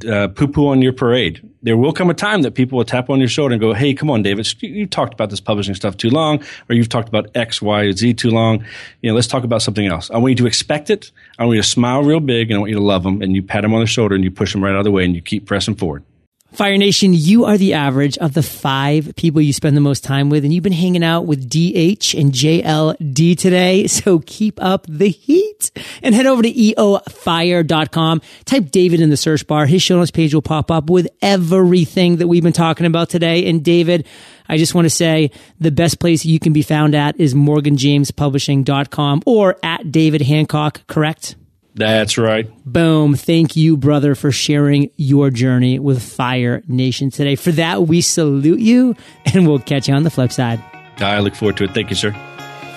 uh, 0.09 0.29
poo 0.29 0.49
poo 0.49 0.69
on 0.69 0.83
your 0.83 0.93
parade. 0.93 1.49
There 1.63 1.77
will 1.77 1.93
come 1.93 2.11
a 2.11 2.15
time 2.15 2.43
that 2.43 2.53
people 2.53 2.77
will 2.77 2.85
tap 2.85 3.11
on 3.11 3.19
your 3.19 3.29
shoulder 3.29 3.55
and 3.55 3.61
go, 3.61 3.73
Hey, 3.73 3.95
come 3.95 4.11
on, 4.11 4.23
David, 4.23 4.47
you've 4.63 4.91
talked 4.91 5.15
about 5.15 5.31
this 5.31 5.41
publishing 5.41 5.75
stuff 5.75 5.97
too 5.97 6.11
long, 6.11 6.43
or 6.69 6.75
you've 6.75 6.89
talked 6.89 7.09
about 7.09 7.29
X, 7.35 7.63
Y, 7.63 7.91
Z 7.93 8.15
too 8.15 8.31
long. 8.31 8.65
You 9.01 9.11
know, 9.11 9.15
let's 9.15 9.27
talk 9.27 9.45
about 9.45 9.63
something 9.63 9.87
else. 9.87 10.11
I 10.11 10.19
want 10.19 10.31
you 10.31 10.37
to 10.37 10.47
expect 10.47 10.91
it. 10.91 11.11
I 11.39 11.45
want 11.45 11.57
you 11.57 11.63
to 11.63 11.69
smile 11.69 12.03
real 12.03 12.21
big 12.21 12.51
and 12.51 12.57
I 12.57 12.61
want 12.61 12.71
you 12.71 12.77
to 12.77 12.85
love 12.85 13.03
them 13.03 13.23
and 13.23 13.35
you 13.35 13.43
pat 13.43 13.63
them 13.63 13.75
on 13.75 13.81
the 13.81 13.87
shoulder 13.87 14.15
and 14.15 14.23
you 14.23 14.31
push 14.31 14.53
them 14.53 14.63
right 14.63 14.73
out 14.73 14.79
of 14.79 14.85
the 14.85 14.91
way 14.91 15.05
and 15.05 15.15
you 15.15 15.23
keep 15.23 15.47
pressing 15.47 15.75
forward. 15.75 16.05
Fire 16.55 16.79
Nation, 16.79 17.13
you 17.13 17.47
are 17.47 17.59
the 17.59 17.75
average 17.75 18.17
of 18.19 18.33
the 18.33 18.43
five 18.43 19.17
people 19.17 19.41
you 19.41 19.53
spend 19.53 19.77
the 19.77 19.81
most 19.81 20.05
time 20.05 20.31
with, 20.31 20.45
and 20.45 20.55
you've 20.55 20.63
been 20.63 20.73
hanging 20.73 21.03
out 21.03 21.27
with 21.27 21.51
DH 21.51 22.15
and 22.15 22.33
JLD 22.33 23.37
today. 23.37 23.89
So 24.05 24.19
keep 24.19 24.63
up 24.63 24.87
the 24.89 25.09
heat 25.09 25.71
and 26.03 26.15
head 26.15 26.27
over 26.27 26.43
to 26.43 26.53
eofire.com. 26.53 28.21
Type 28.45 28.71
David 28.71 29.01
in 29.01 29.09
the 29.09 29.17
search 29.17 29.47
bar. 29.47 29.67
His 29.67 29.83
show 29.83 29.97
notes 29.97 30.11
page 30.11 30.35
will 30.35 30.43
pop 30.43 30.71
up 30.71 30.91
with 30.91 31.09
everything 31.23 32.17
that 32.17 32.27
we've 32.29 32.43
been 32.43 32.53
talking 32.53 32.85
about 32.85 33.09
today. 33.09 33.49
And 33.49 33.65
David, 33.65 34.07
I 34.49 34.59
just 34.59 34.75
want 34.75 34.85
to 34.85 34.91
say 34.91 35.31
the 35.59 35.71
best 35.71 36.01
place 36.01 36.25
you 36.25 36.39
can 36.39 36.53
be 36.53 36.63
found 36.63 36.95
at 36.95 37.19
is 37.19 37.35
morganjamespublishing.com 37.35 39.23
or 39.25 39.57
at 39.63 39.91
David 39.91 40.23
Hancock, 40.23 40.87
correct? 40.87 41.37
That's 41.75 42.17
right. 42.17 42.49
Boom. 42.65 43.17
Thank 43.17 43.57
you, 43.57 43.77
brother, 43.77 44.15
for 44.15 44.31
sharing 44.31 44.91
your 44.97 45.31
journey 45.31 45.79
with 45.79 46.03
Fire 46.03 46.63
Nation 46.69 47.11
today. 47.11 47.35
For 47.35 47.51
that, 47.53 47.83
we 47.83 48.01
salute 48.01 48.61
you 48.61 48.95
and 49.35 49.47
we'll 49.49 49.59
catch 49.59 49.89
you 49.89 49.95
on 49.95 50.05
the 50.05 50.11
flip 50.11 50.33
side. 50.33 50.63
I 50.99 51.19
look 51.19 51.35
forward 51.35 51.57
to 51.59 51.65
it. 51.65 51.75
Thank 51.75 51.91
you, 51.91 51.97
sir. 51.97 52.13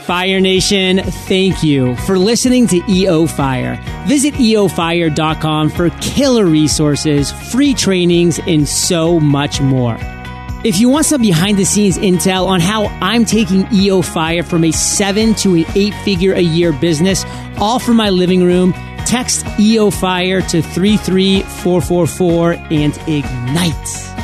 Fire 0.06 0.40
Nation, 0.40 1.00
thank 1.00 1.64
you 1.64 1.96
for 1.98 2.18
listening 2.18 2.66
to 2.68 2.82
EO 2.90 3.28
Fire. 3.28 3.76
Visit 4.08 4.34
eofire.com 4.36 5.70
for 5.70 5.90
killer 6.02 6.46
resources, 6.46 7.32
free 7.52 7.74
trainings, 7.74 8.40
and 8.48 8.68
so 8.68 9.20
much 9.20 9.60
more. 9.60 9.98
If 10.64 10.80
you 10.80 10.90
want 10.90 11.06
some 11.06 11.22
behind 11.22 11.60
the 11.60 11.66
scenes 11.66 11.98
intel 11.98 12.48
on 12.48 12.62
how 12.62 12.86
I'm 13.02 13.26
taking 13.26 13.68
EO 13.72 14.02
Fire 14.02 14.44
from 14.44 14.64
a 14.64 14.72
seven 14.72 15.36
to 15.36 15.56
an 15.56 15.66
eight 15.76 15.94
figure 16.06 16.34
a 16.34 16.42
year 16.42 16.72
business, 16.72 17.26
all 17.58 17.78
from 17.78 17.98
my 17.98 18.10
living 18.10 18.44
room, 18.44 18.74
text 19.08 19.46
EO 19.58 19.90
Fire 19.90 20.42
to 20.42 20.62
33444 20.62 22.54
and 22.54 22.98
ignite. 23.08 24.17